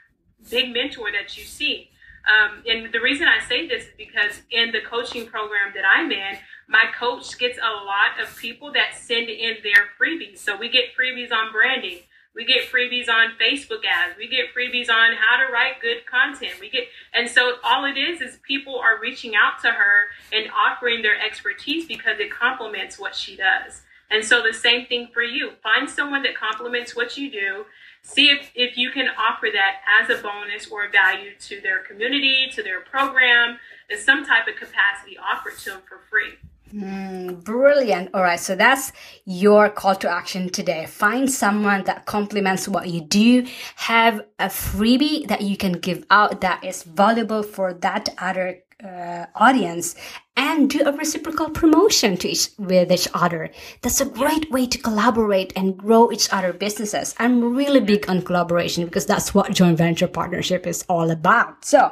big 0.49 0.73
mentor 0.73 1.11
that 1.11 1.37
you 1.37 1.43
see. 1.43 1.89
Um, 2.29 2.63
and 2.67 2.93
the 2.93 3.01
reason 3.01 3.27
I 3.27 3.43
say 3.45 3.67
this 3.67 3.83
is 3.83 3.89
because 3.97 4.41
in 4.51 4.71
the 4.71 4.81
coaching 4.81 5.27
program 5.27 5.73
that 5.75 5.83
I'm 5.85 6.11
in, 6.11 6.37
my 6.71 6.85
coach 6.97 7.37
gets 7.37 7.57
a 7.57 7.85
lot 7.85 8.17
of 8.21 8.35
people 8.37 8.71
that 8.71 8.95
send 8.95 9.29
in 9.29 9.57
their 9.61 9.89
freebies. 9.99 10.37
So 10.37 10.55
we 10.55 10.69
get 10.69 10.95
freebies 10.97 11.31
on 11.33 11.51
branding. 11.51 11.99
We 12.33 12.45
get 12.45 12.71
freebies 12.71 13.09
on 13.09 13.31
Facebook 13.35 13.83
ads. 13.85 14.17
We 14.17 14.29
get 14.29 14.55
freebies 14.55 14.89
on 14.89 15.11
how 15.17 15.45
to 15.45 15.51
write 15.51 15.81
good 15.81 16.05
content. 16.05 16.53
We 16.61 16.69
get, 16.69 16.83
and 17.13 17.29
so 17.29 17.55
all 17.61 17.83
it 17.83 17.97
is 17.97 18.21
is 18.21 18.39
people 18.47 18.79
are 18.79 19.01
reaching 19.01 19.33
out 19.35 19.61
to 19.63 19.67
her 19.67 20.05
and 20.31 20.49
offering 20.49 21.01
their 21.01 21.19
expertise 21.21 21.85
because 21.85 22.19
it 22.19 22.31
complements 22.31 22.97
what 22.97 23.15
she 23.15 23.35
does. 23.35 23.81
And 24.09 24.23
so 24.23 24.41
the 24.41 24.53
same 24.53 24.85
thing 24.85 25.09
for 25.13 25.23
you. 25.23 25.51
Find 25.61 25.89
someone 25.89 26.23
that 26.23 26.37
complements 26.37 26.95
what 26.95 27.17
you 27.17 27.29
do 27.29 27.65
see 28.03 28.29
if, 28.29 28.49
if 28.55 28.77
you 28.77 28.91
can 28.91 29.07
offer 29.09 29.47
that 29.53 29.81
as 30.01 30.09
a 30.09 30.21
bonus 30.21 30.67
or 30.67 30.85
a 30.85 30.89
value 30.89 31.31
to 31.39 31.61
their 31.61 31.79
community, 31.79 32.49
to 32.51 32.63
their 32.63 32.81
program, 32.81 33.59
in 33.89 33.97
some 33.99 34.25
type 34.25 34.47
of 34.47 34.55
capacity 34.55 35.17
offered 35.17 35.57
to 35.59 35.71
them 35.71 35.81
for 35.87 35.99
free. 36.09 36.37
Mm, 36.73 37.43
brilliant. 37.43 38.09
All 38.13 38.21
right. 38.21 38.39
So 38.39 38.55
that's 38.55 38.93
your 39.25 39.69
call 39.69 39.95
to 39.95 40.09
action 40.09 40.49
today. 40.49 40.85
Find 40.85 41.29
someone 41.29 41.83
that 41.83 42.05
complements 42.05 42.67
what 42.67 42.89
you 42.89 43.01
do. 43.01 43.45
Have 43.75 44.21
a 44.39 44.45
freebie 44.45 45.27
that 45.27 45.41
you 45.41 45.57
can 45.57 45.73
give 45.73 46.05
out 46.09 46.41
that 46.41 46.63
is 46.63 46.83
valuable 46.83 47.43
for 47.43 47.73
that 47.73 48.09
other 48.17 48.63
uh, 48.83 49.25
audience 49.35 49.95
and 50.37 50.69
do 50.69 50.81
a 50.85 50.91
reciprocal 50.93 51.49
promotion 51.49 52.15
to 52.17 52.29
each 52.29 52.49
with 52.57 52.91
each 52.91 53.07
other. 53.13 53.49
That's 53.81 53.99
a 53.99 54.05
great 54.05 54.49
way 54.49 54.65
to 54.67 54.77
collaborate 54.77 55.51
and 55.55 55.77
grow 55.77 56.11
each 56.11 56.31
other 56.31 56.53
businesses. 56.53 57.13
I'm 57.19 57.53
really 57.55 57.81
big 57.81 58.09
on 58.09 58.21
collaboration 58.21 58.85
because 58.85 59.05
that's 59.05 59.33
what 59.33 59.51
joint 59.53 59.77
venture 59.77 60.07
partnership 60.07 60.65
is 60.65 60.85
all 60.87 61.11
about. 61.11 61.65
So, 61.65 61.91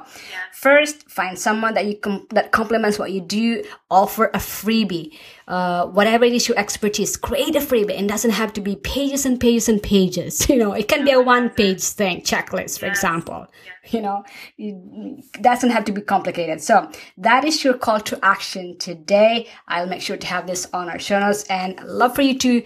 first, 0.53 1.09
find 1.09 1.37
someone 1.37 1.73
that 1.73 1.85
you 1.85 1.97
com- 1.97 2.27
that 2.29 2.51
complements 2.51 2.97
what 2.97 3.11
you 3.11 3.21
do. 3.21 3.63
Offer 3.91 4.27
a 4.27 4.37
freebie, 4.37 5.17
uh, 5.49 5.87
whatever 5.87 6.25
it 6.25 6.33
is 6.33 6.47
your 6.47 6.57
expertise. 6.57 7.17
Create 7.17 7.55
a 7.55 7.59
freebie. 7.59 7.99
It 7.99 8.07
doesn't 8.07 8.31
have 8.31 8.53
to 8.53 8.61
be 8.61 8.75
pages 8.77 9.25
and 9.25 9.39
pages 9.39 9.67
and 9.67 9.81
pages. 9.81 10.47
You 10.49 10.57
know, 10.57 10.73
it 10.73 10.87
can 10.87 11.05
be 11.05 11.11
a 11.11 11.21
one 11.21 11.49
page 11.49 11.83
thing, 11.83 12.21
checklist, 12.21 12.79
for 12.79 12.85
example. 12.85 13.47
You 13.91 14.01
know, 14.01 14.23
it 14.57 15.41
doesn't 15.41 15.71
have 15.71 15.83
to 15.85 15.91
be 15.91 16.01
complicated. 16.01 16.61
So 16.61 16.91
that 17.17 17.43
is 17.43 17.63
your 17.63 17.73
call 17.73 17.99
to 18.01 18.23
action 18.23 18.77
today. 18.77 19.47
I'll 19.67 19.87
make 19.87 20.01
sure 20.01 20.17
to 20.17 20.27
have 20.27 20.45
this 20.45 20.67
on 20.73 20.89
our 20.89 20.99
show 20.99 21.19
notes 21.19 21.43
and 21.45 21.79
I'd 21.79 21.87
love 21.87 22.13
for 22.13 22.21
you 22.21 22.37
to 22.37 22.61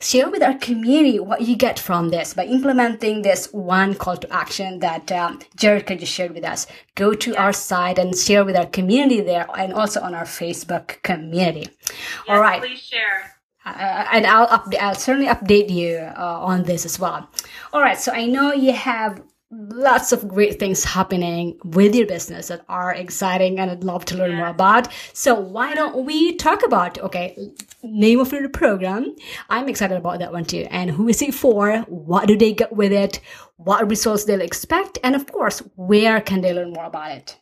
share 0.00 0.30
with 0.30 0.42
our 0.42 0.56
community 0.58 1.18
what 1.18 1.42
you 1.42 1.56
get 1.56 1.78
from 1.78 2.10
this 2.10 2.34
by 2.34 2.44
implementing 2.44 3.22
this 3.22 3.52
one 3.52 3.94
call 3.94 4.16
to 4.16 4.32
action 4.32 4.78
that 4.78 5.10
um, 5.10 5.40
Jerica 5.56 5.98
just 5.98 6.12
shared 6.12 6.34
with 6.34 6.44
us. 6.44 6.66
Go 6.94 7.14
to 7.14 7.34
our 7.36 7.52
site 7.52 7.98
and 7.98 8.16
share 8.16 8.44
with 8.44 8.56
our 8.56 8.66
community 8.66 9.20
there 9.20 9.46
and 9.56 9.72
also 9.72 10.00
on 10.00 10.14
our 10.14 10.24
Facebook 10.24 11.02
community. 11.02 11.68
Yes, 11.88 11.98
All 12.28 12.40
right. 12.40 12.60
Please 12.60 12.80
share. 12.80 13.34
Uh, 13.64 14.06
and 14.12 14.26
I'll 14.26 14.46
update, 14.48 14.80
I'll 14.80 14.94
certainly 14.94 15.28
update 15.28 15.68
you 15.68 15.96
uh, 15.96 16.38
on 16.40 16.62
this 16.62 16.86
as 16.86 16.98
well. 16.98 17.28
All 17.72 17.80
right. 17.80 17.98
So 17.98 18.12
I 18.12 18.26
know 18.26 18.52
you 18.52 18.72
have 18.72 19.20
lots 19.50 20.12
of 20.12 20.28
great 20.28 20.58
things 20.58 20.84
happening 20.84 21.58
with 21.64 21.94
your 21.94 22.06
business 22.06 22.48
that 22.48 22.64
are 22.68 22.92
exciting 22.92 23.58
and 23.58 23.70
I'd 23.70 23.82
love 23.82 24.04
to 24.06 24.16
learn 24.16 24.36
more 24.36 24.48
about. 24.48 24.88
So 25.14 25.34
why 25.34 25.74
don't 25.74 26.04
we 26.04 26.36
talk 26.36 26.62
about, 26.62 26.98
okay, 26.98 27.36
name 27.82 28.20
of 28.20 28.30
your 28.30 28.48
program. 28.50 29.16
I'm 29.48 29.68
excited 29.68 29.96
about 29.96 30.18
that 30.18 30.32
one 30.32 30.44
too. 30.44 30.66
And 30.70 30.90
who 30.90 31.08
is 31.08 31.22
it 31.22 31.32
for? 31.32 31.78
What 31.88 32.28
do 32.28 32.36
they 32.36 32.52
get 32.52 32.74
with 32.74 32.92
it? 32.92 33.20
What 33.56 33.88
results 33.88 34.24
they'll 34.24 34.42
expect? 34.42 34.98
And 35.02 35.16
of 35.16 35.30
course, 35.32 35.60
where 35.76 36.20
can 36.20 36.42
they 36.42 36.52
learn 36.52 36.72
more 36.72 36.84
about 36.84 37.12
it? 37.12 37.38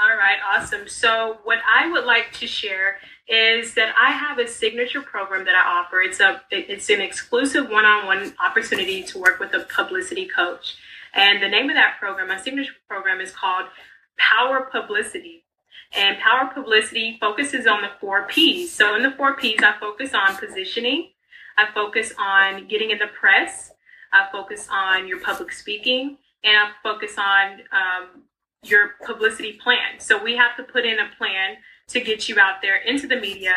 All 0.00 0.16
right, 0.16 0.38
awesome. 0.46 0.86
So, 0.86 1.38
what 1.42 1.58
I 1.68 1.90
would 1.90 2.04
like 2.04 2.32
to 2.34 2.46
share 2.46 2.98
is 3.26 3.74
that 3.74 3.92
I 4.00 4.12
have 4.12 4.38
a 4.38 4.46
signature 4.46 5.02
program 5.02 5.44
that 5.44 5.56
I 5.56 5.80
offer. 5.80 6.00
It's 6.00 6.20
a 6.20 6.40
it's 6.52 6.88
an 6.88 7.00
exclusive 7.00 7.68
one-on-one 7.68 8.34
opportunity 8.38 9.02
to 9.02 9.18
work 9.18 9.40
with 9.40 9.54
a 9.54 9.60
publicity 9.64 10.26
coach. 10.28 10.76
And 11.18 11.42
the 11.42 11.48
name 11.48 11.68
of 11.68 11.74
that 11.74 11.96
program, 11.98 12.28
my 12.28 12.40
signature 12.40 12.74
program 12.88 13.20
is 13.20 13.32
called 13.32 13.66
Power 14.18 14.68
Publicity. 14.70 15.42
And 15.92 16.16
Power 16.18 16.48
Publicity 16.54 17.18
focuses 17.20 17.66
on 17.66 17.82
the 17.82 17.90
4 18.00 18.28
Ps. 18.28 18.70
So 18.70 18.94
in 18.94 19.02
the 19.02 19.10
4 19.10 19.34
Ps, 19.34 19.60
I 19.60 19.74
focus 19.80 20.14
on 20.14 20.36
positioning, 20.36 21.10
I 21.56 21.66
focus 21.74 22.12
on 22.20 22.68
getting 22.68 22.90
in 22.90 22.98
the 22.98 23.08
press, 23.08 23.72
I 24.12 24.28
focus 24.30 24.68
on 24.70 25.08
your 25.08 25.18
public 25.18 25.50
speaking, 25.52 26.18
and 26.44 26.56
I 26.56 26.70
focus 26.84 27.18
on 27.18 27.62
um, 27.72 28.22
your 28.62 28.90
publicity 29.04 29.54
plan. 29.54 29.98
So 29.98 30.22
we 30.22 30.36
have 30.36 30.56
to 30.56 30.62
put 30.62 30.84
in 30.84 31.00
a 31.00 31.08
plan 31.18 31.56
to 31.88 32.00
get 32.00 32.28
you 32.28 32.38
out 32.38 32.60
there 32.62 32.76
into 32.76 33.06
the 33.06 33.16
media, 33.16 33.54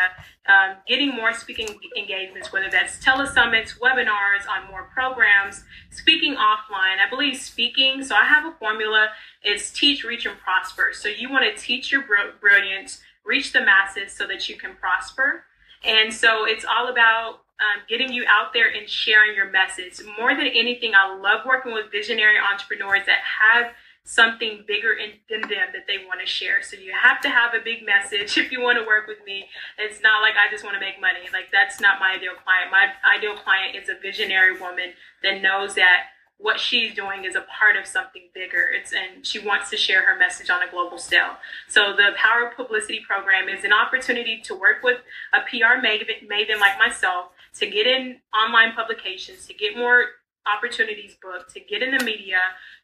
um, 0.48 0.76
getting 0.88 1.14
more 1.14 1.32
speaking 1.32 1.68
engagements, 1.96 2.52
whether 2.52 2.68
that's 2.70 2.96
telesummits, 3.04 3.78
webinars 3.78 4.48
on 4.48 4.68
more 4.70 4.84
programs, 4.92 5.64
speaking 5.90 6.34
offline. 6.34 6.98
I 6.98 7.08
believe 7.08 7.36
speaking, 7.36 8.02
so 8.02 8.14
I 8.14 8.24
have 8.24 8.44
a 8.44 8.56
formula, 8.58 9.08
it's 9.42 9.70
teach, 9.70 10.02
reach, 10.02 10.26
and 10.26 10.38
prosper. 10.38 10.90
So 10.92 11.08
you 11.08 11.30
want 11.30 11.44
to 11.44 11.62
teach 11.62 11.92
your 11.92 12.04
brilliance, 12.40 13.00
reach 13.24 13.52
the 13.52 13.60
masses 13.60 14.12
so 14.12 14.26
that 14.26 14.48
you 14.48 14.56
can 14.56 14.74
prosper. 14.76 15.44
And 15.84 16.12
so 16.12 16.44
it's 16.46 16.64
all 16.64 16.88
about 16.88 17.40
um, 17.60 17.82
getting 17.88 18.12
you 18.12 18.24
out 18.28 18.52
there 18.52 18.68
and 18.68 18.88
sharing 18.88 19.36
your 19.36 19.50
message. 19.50 20.00
More 20.18 20.34
than 20.34 20.46
anything, 20.46 20.92
I 20.94 21.14
love 21.14 21.40
working 21.46 21.72
with 21.72 21.92
visionary 21.92 22.36
entrepreneurs 22.38 23.06
that 23.06 23.20
have 23.40 23.72
something 24.04 24.64
bigger 24.66 24.92
in, 24.92 25.12
than 25.30 25.42
them 25.42 25.70
that 25.72 25.86
they 25.86 25.98
want 26.06 26.20
to 26.20 26.26
share. 26.26 26.62
So 26.62 26.76
you 26.76 26.92
have 26.92 27.20
to 27.22 27.28
have 27.28 27.54
a 27.54 27.62
big 27.62 27.86
message 27.86 28.36
if 28.38 28.50
you 28.50 28.60
want 28.60 28.78
to 28.78 28.86
work 28.86 29.06
with 29.06 29.24
me. 29.24 29.46
It's 29.78 30.02
not 30.02 30.22
like 30.22 30.34
I 30.34 30.50
just 30.50 30.64
want 30.64 30.74
to 30.74 30.80
make 30.80 31.00
money. 31.00 31.30
Like 31.32 31.50
that's 31.52 31.80
not 31.80 32.00
my 32.00 32.14
ideal 32.16 32.34
client. 32.42 32.70
My 32.70 32.90
ideal 33.16 33.36
client 33.36 33.76
is 33.76 33.88
a 33.88 33.94
visionary 34.00 34.58
woman 34.58 34.94
that 35.22 35.40
knows 35.40 35.74
that 35.76 36.12
what 36.42 36.58
she's 36.58 36.92
doing 36.92 37.24
is 37.24 37.36
a 37.36 37.42
part 37.42 37.76
of 37.76 37.86
something 37.86 38.28
bigger. 38.34 38.66
It's 38.74 38.92
and 38.92 39.24
she 39.24 39.38
wants 39.38 39.70
to 39.70 39.76
share 39.76 40.02
her 40.02 40.18
message 40.18 40.50
on 40.50 40.62
a 40.62 40.70
global 40.70 40.98
scale. 40.98 41.38
So 41.68 41.94
the 41.94 42.10
Power 42.16 42.48
of 42.48 42.56
Publicity 42.56 43.00
program 43.06 43.48
is 43.48 43.64
an 43.64 43.72
opportunity 43.72 44.40
to 44.44 44.54
work 44.54 44.82
with 44.82 44.98
a 45.32 45.40
PR 45.48 45.78
maven, 45.78 46.60
like 46.60 46.78
myself 46.78 47.28
to 47.58 47.70
get 47.70 47.86
in 47.86 48.18
online 48.34 48.72
publications, 48.74 49.46
to 49.46 49.54
get 49.54 49.76
more 49.76 50.06
opportunities 50.46 51.16
booked, 51.22 51.54
to 51.54 51.60
get 51.60 51.82
in 51.82 51.96
the 51.96 52.04
media, 52.04 52.38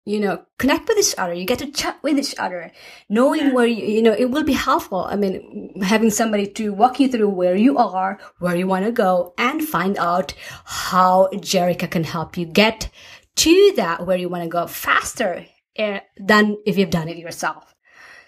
you 0.07 0.21
know, 0.21 0.41
connect 0.57 0.87
with 0.87 0.97
each 0.97 1.13
other. 1.17 1.33
You 1.33 1.43
get 1.43 1.59
to 1.59 1.69
chat 1.69 2.01
with 2.01 2.17
each 2.17 2.33
other, 2.39 2.71
knowing 3.09 3.53
where 3.53 3.65
you, 3.65 3.85
you 3.85 4.01
know, 4.01 4.13
it 4.13 4.31
will 4.31 4.45
be 4.45 4.53
helpful. 4.53 5.03
I 5.03 5.17
mean, 5.17 5.81
having 5.81 6.11
somebody 6.11 6.47
to 6.47 6.71
walk 6.71 7.01
you 7.01 7.09
through 7.09 7.27
where 7.27 7.57
you 7.57 7.77
are, 7.77 8.17
where 8.39 8.55
you 8.55 8.67
want 8.67 8.85
to 8.85 8.91
go 8.93 9.33
and 9.37 9.61
find 9.61 9.97
out 9.97 10.33
how 10.63 11.27
Jerica 11.33 11.91
can 11.91 12.05
help 12.05 12.37
you 12.37 12.45
get 12.45 12.89
to 13.35 13.73
that 13.75 14.07
where 14.07 14.17
you 14.17 14.29
want 14.29 14.43
to 14.43 14.49
go 14.49 14.65
faster 14.65 15.45
uh, 15.77 15.99
than 16.15 16.55
if 16.65 16.77
you've 16.77 16.89
done 16.89 17.09
it 17.09 17.17
yourself. 17.17 17.75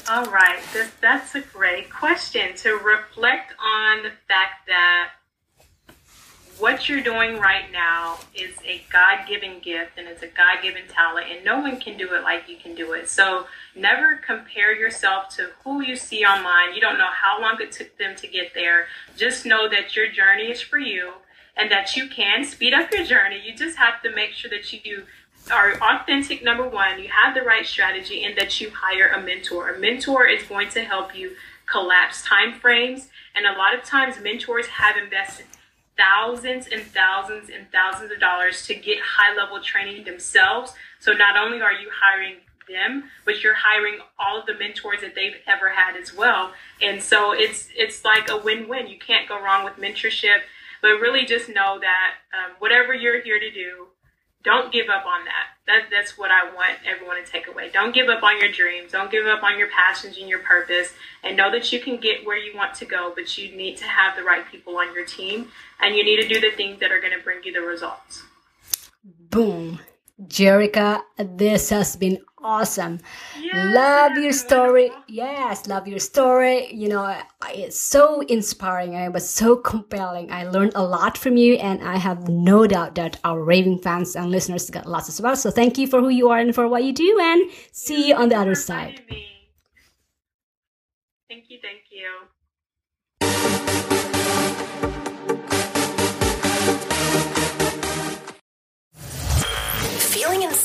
All 0.08 0.24
right, 0.26 0.60
that's 1.00 1.34
a 1.34 1.40
great 1.40 1.90
question 1.90 2.54
to 2.58 2.76
reflect 2.76 3.52
on 3.60 4.04
the 4.04 4.12
fact 4.28 4.68
that 4.68 5.10
what 6.58 6.88
you're 6.88 7.02
doing 7.02 7.38
right 7.38 7.70
now 7.70 8.18
is 8.34 8.54
a 8.64 8.82
God 8.90 9.26
given 9.28 9.60
gift 9.60 9.98
and 9.98 10.08
it's 10.08 10.22
a 10.22 10.28
God 10.28 10.62
given 10.62 10.82
talent, 10.88 11.26
and 11.30 11.44
no 11.44 11.60
one 11.60 11.78
can 11.78 11.98
do 11.98 12.14
it 12.14 12.22
like 12.22 12.48
you 12.48 12.56
can 12.56 12.74
do 12.74 12.92
it. 12.92 13.08
So 13.08 13.46
never 13.74 14.16
compare 14.16 14.74
yourself 14.74 15.28
to 15.36 15.50
who 15.64 15.82
you 15.82 15.96
see 15.96 16.24
online. 16.24 16.74
You 16.74 16.80
don't 16.80 16.98
know 16.98 17.10
how 17.10 17.40
long 17.40 17.58
it 17.60 17.72
took 17.72 17.96
them 17.98 18.16
to 18.16 18.26
get 18.26 18.54
there. 18.54 18.86
Just 19.16 19.44
know 19.44 19.68
that 19.68 19.94
your 19.94 20.08
journey 20.08 20.50
is 20.50 20.60
for 20.60 20.78
you 20.78 21.12
and 21.56 21.70
that 21.70 21.96
you 21.96 22.08
can 22.08 22.44
speed 22.44 22.74
up 22.74 22.90
your 22.92 23.04
journey. 23.04 23.42
You 23.44 23.54
just 23.54 23.76
have 23.78 24.02
to 24.02 24.14
make 24.14 24.32
sure 24.32 24.50
that 24.50 24.72
you 24.72 25.04
are 25.50 25.74
authentic, 25.74 26.42
number 26.42 26.68
one, 26.68 27.00
you 27.00 27.08
have 27.08 27.34
the 27.34 27.42
right 27.42 27.64
strategy, 27.64 28.24
and 28.24 28.36
that 28.36 28.60
you 28.60 28.70
hire 28.70 29.08
a 29.08 29.22
mentor. 29.22 29.70
A 29.70 29.78
mentor 29.78 30.26
is 30.26 30.42
going 30.42 30.68
to 30.70 30.82
help 30.82 31.16
you 31.16 31.32
collapse 31.70 32.24
time 32.24 32.58
frames. 32.58 33.08
And 33.34 33.46
a 33.46 33.56
lot 33.56 33.74
of 33.74 33.84
times, 33.84 34.16
mentors 34.20 34.66
have 34.66 34.96
invested 34.96 35.46
thousands 35.96 36.68
and 36.68 36.82
thousands 36.82 37.50
and 37.50 37.66
thousands 37.72 38.12
of 38.12 38.20
dollars 38.20 38.66
to 38.66 38.74
get 38.74 38.98
high 39.00 39.34
level 39.34 39.60
training 39.60 40.04
themselves. 40.04 40.72
So 41.00 41.12
not 41.12 41.36
only 41.36 41.60
are 41.60 41.72
you 41.72 41.88
hiring 41.92 42.36
them, 42.68 43.04
but 43.24 43.42
you're 43.42 43.54
hiring 43.54 44.00
all 44.18 44.40
of 44.40 44.46
the 44.46 44.54
mentors 44.54 45.00
that 45.00 45.14
they've 45.14 45.36
ever 45.46 45.70
had 45.70 45.96
as 45.96 46.14
well. 46.14 46.52
And 46.82 47.02
so 47.02 47.32
it's 47.32 47.68
it's 47.76 48.04
like 48.04 48.28
a 48.28 48.36
win-win. 48.36 48.88
You 48.88 48.98
can't 48.98 49.28
go 49.28 49.42
wrong 49.42 49.64
with 49.64 49.74
mentorship. 49.74 50.40
But 50.82 51.00
really 51.00 51.24
just 51.24 51.48
know 51.48 51.78
that 51.80 52.14
um, 52.32 52.52
whatever 52.58 52.92
you're 52.94 53.22
here 53.22 53.40
to 53.40 53.50
do, 53.50 53.88
don't 54.46 54.72
give 54.72 54.88
up 54.88 55.04
on 55.04 55.24
that. 55.24 55.48
That 55.66 55.88
that's 55.90 56.16
what 56.16 56.30
I 56.30 56.44
want 56.54 56.78
everyone 56.86 57.16
to 57.22 57.28
take 57.28 57.48
away. 57.48 57.68
Don't 57.68 57.92
give 57.92 58.08
up 58.08 58.22
on 58.22 58.40
your 58.40 58.50
dreams. 58.50 58.92
Don't 58.92 59.10
give 59.10 59.26
up 59.26 59.42
on 59.42 59.58
your 59.58 59.68
passions 59.68 60.16
and 60.18 60.28
your 60.28 60.38
purpose. 60.38 60.94
And 61.24 61.36
know 61.36 61.50
that 61.50 61.72
you 61.72 61.80
can 61.80 61.96
get 61.96 62.24
where 62.24 62.38
you 62.38 62.56
want 62.56 62.72
to 62.76 62.84
go, 62.84 63.12
but 63.14 63.36
you 63.36 63.54
need 63.56 63.76
to 63.78 63.84
have 63.84 64.16
the 64.16 64.22
right 64.22 64.46
people 64.48 64.76
on 64.76 64.94
your 64.94 65.04
team 65.04 65.48
and 65.80 65.96
you 65.96 66.04
need 66.04 66.22
to 66.22 66.28
do 66.28 66.40
the 66.40 66.56
things 66.56 66.78
that 66.78 66.92
are 66.92 67.00
going 67.00 67.12
to 67.12 67.22
bring 67.24 67.42
you 67.42 67.52
the 67.52 67.60
results. 67.60 68.22
Boom. 69.04 69.80
Jerica, 70.22 71.02
this 71.18 71.70
has 71.70 71.96
been 71.96 72.20
awesome. 72.46 73.00
Love 73.52 74.16
your 74.16 74.32
story. 74.32 74.90
Yes, 75.08 75.66
love 75.66 75.88
your 75.88 75.98
story. 75.98 76.72
You 76.72 76.88
know, 76.88 77.20
it's 77.48 77.78
so 77.78 78.20
inspiring. 78.20 78.94
It 78.94 79.12
was 79.12 79.28
so 79.28 79.56
compelling. 79.56 80.30
I 80.30 80.44
learned 80.44 80.72
a 80.76 80.84
lot 80.84 81.18
from 81.18 81.36
you, 81.36 81.54
and 81.56 81.82
I 81.82 81.96
have 81.96 82.28
no 82.28 82.66
doubt 82.66 82.94
that 82.94 83.18
our 83.24 83.42
raving 83.42 83.80
fans 83.80 84.14
and 84.14 84.30
listeners 84.30 84.70
got 84.70 84.86
lots 84.86 85.08
as 85.08 85.20
well. 85.20 85.36
So 85.36 85.50
thank 85.50 85.76
you 85.76 85.86
for 85.86 86.00
who 86.00 86.08
you 86.08 86.28
are 86.28 86.38
and 86.38 86.54
for 86.54 86.68
what 86.68 86.84
you 86.84 86.92
do, 86.92 87.18
and 87.20 87.50
see 87.72 88.08
you 88.08 88.14
on 88.14 88.28
the 88.28 88.36
other 88.36 88.54
side. 88.54 89.02
Me. 89.10 89.26
Thank 91.28 91.50
you. 91.50 91.58
Thank 91.60 91.82
you. 91.90 92.35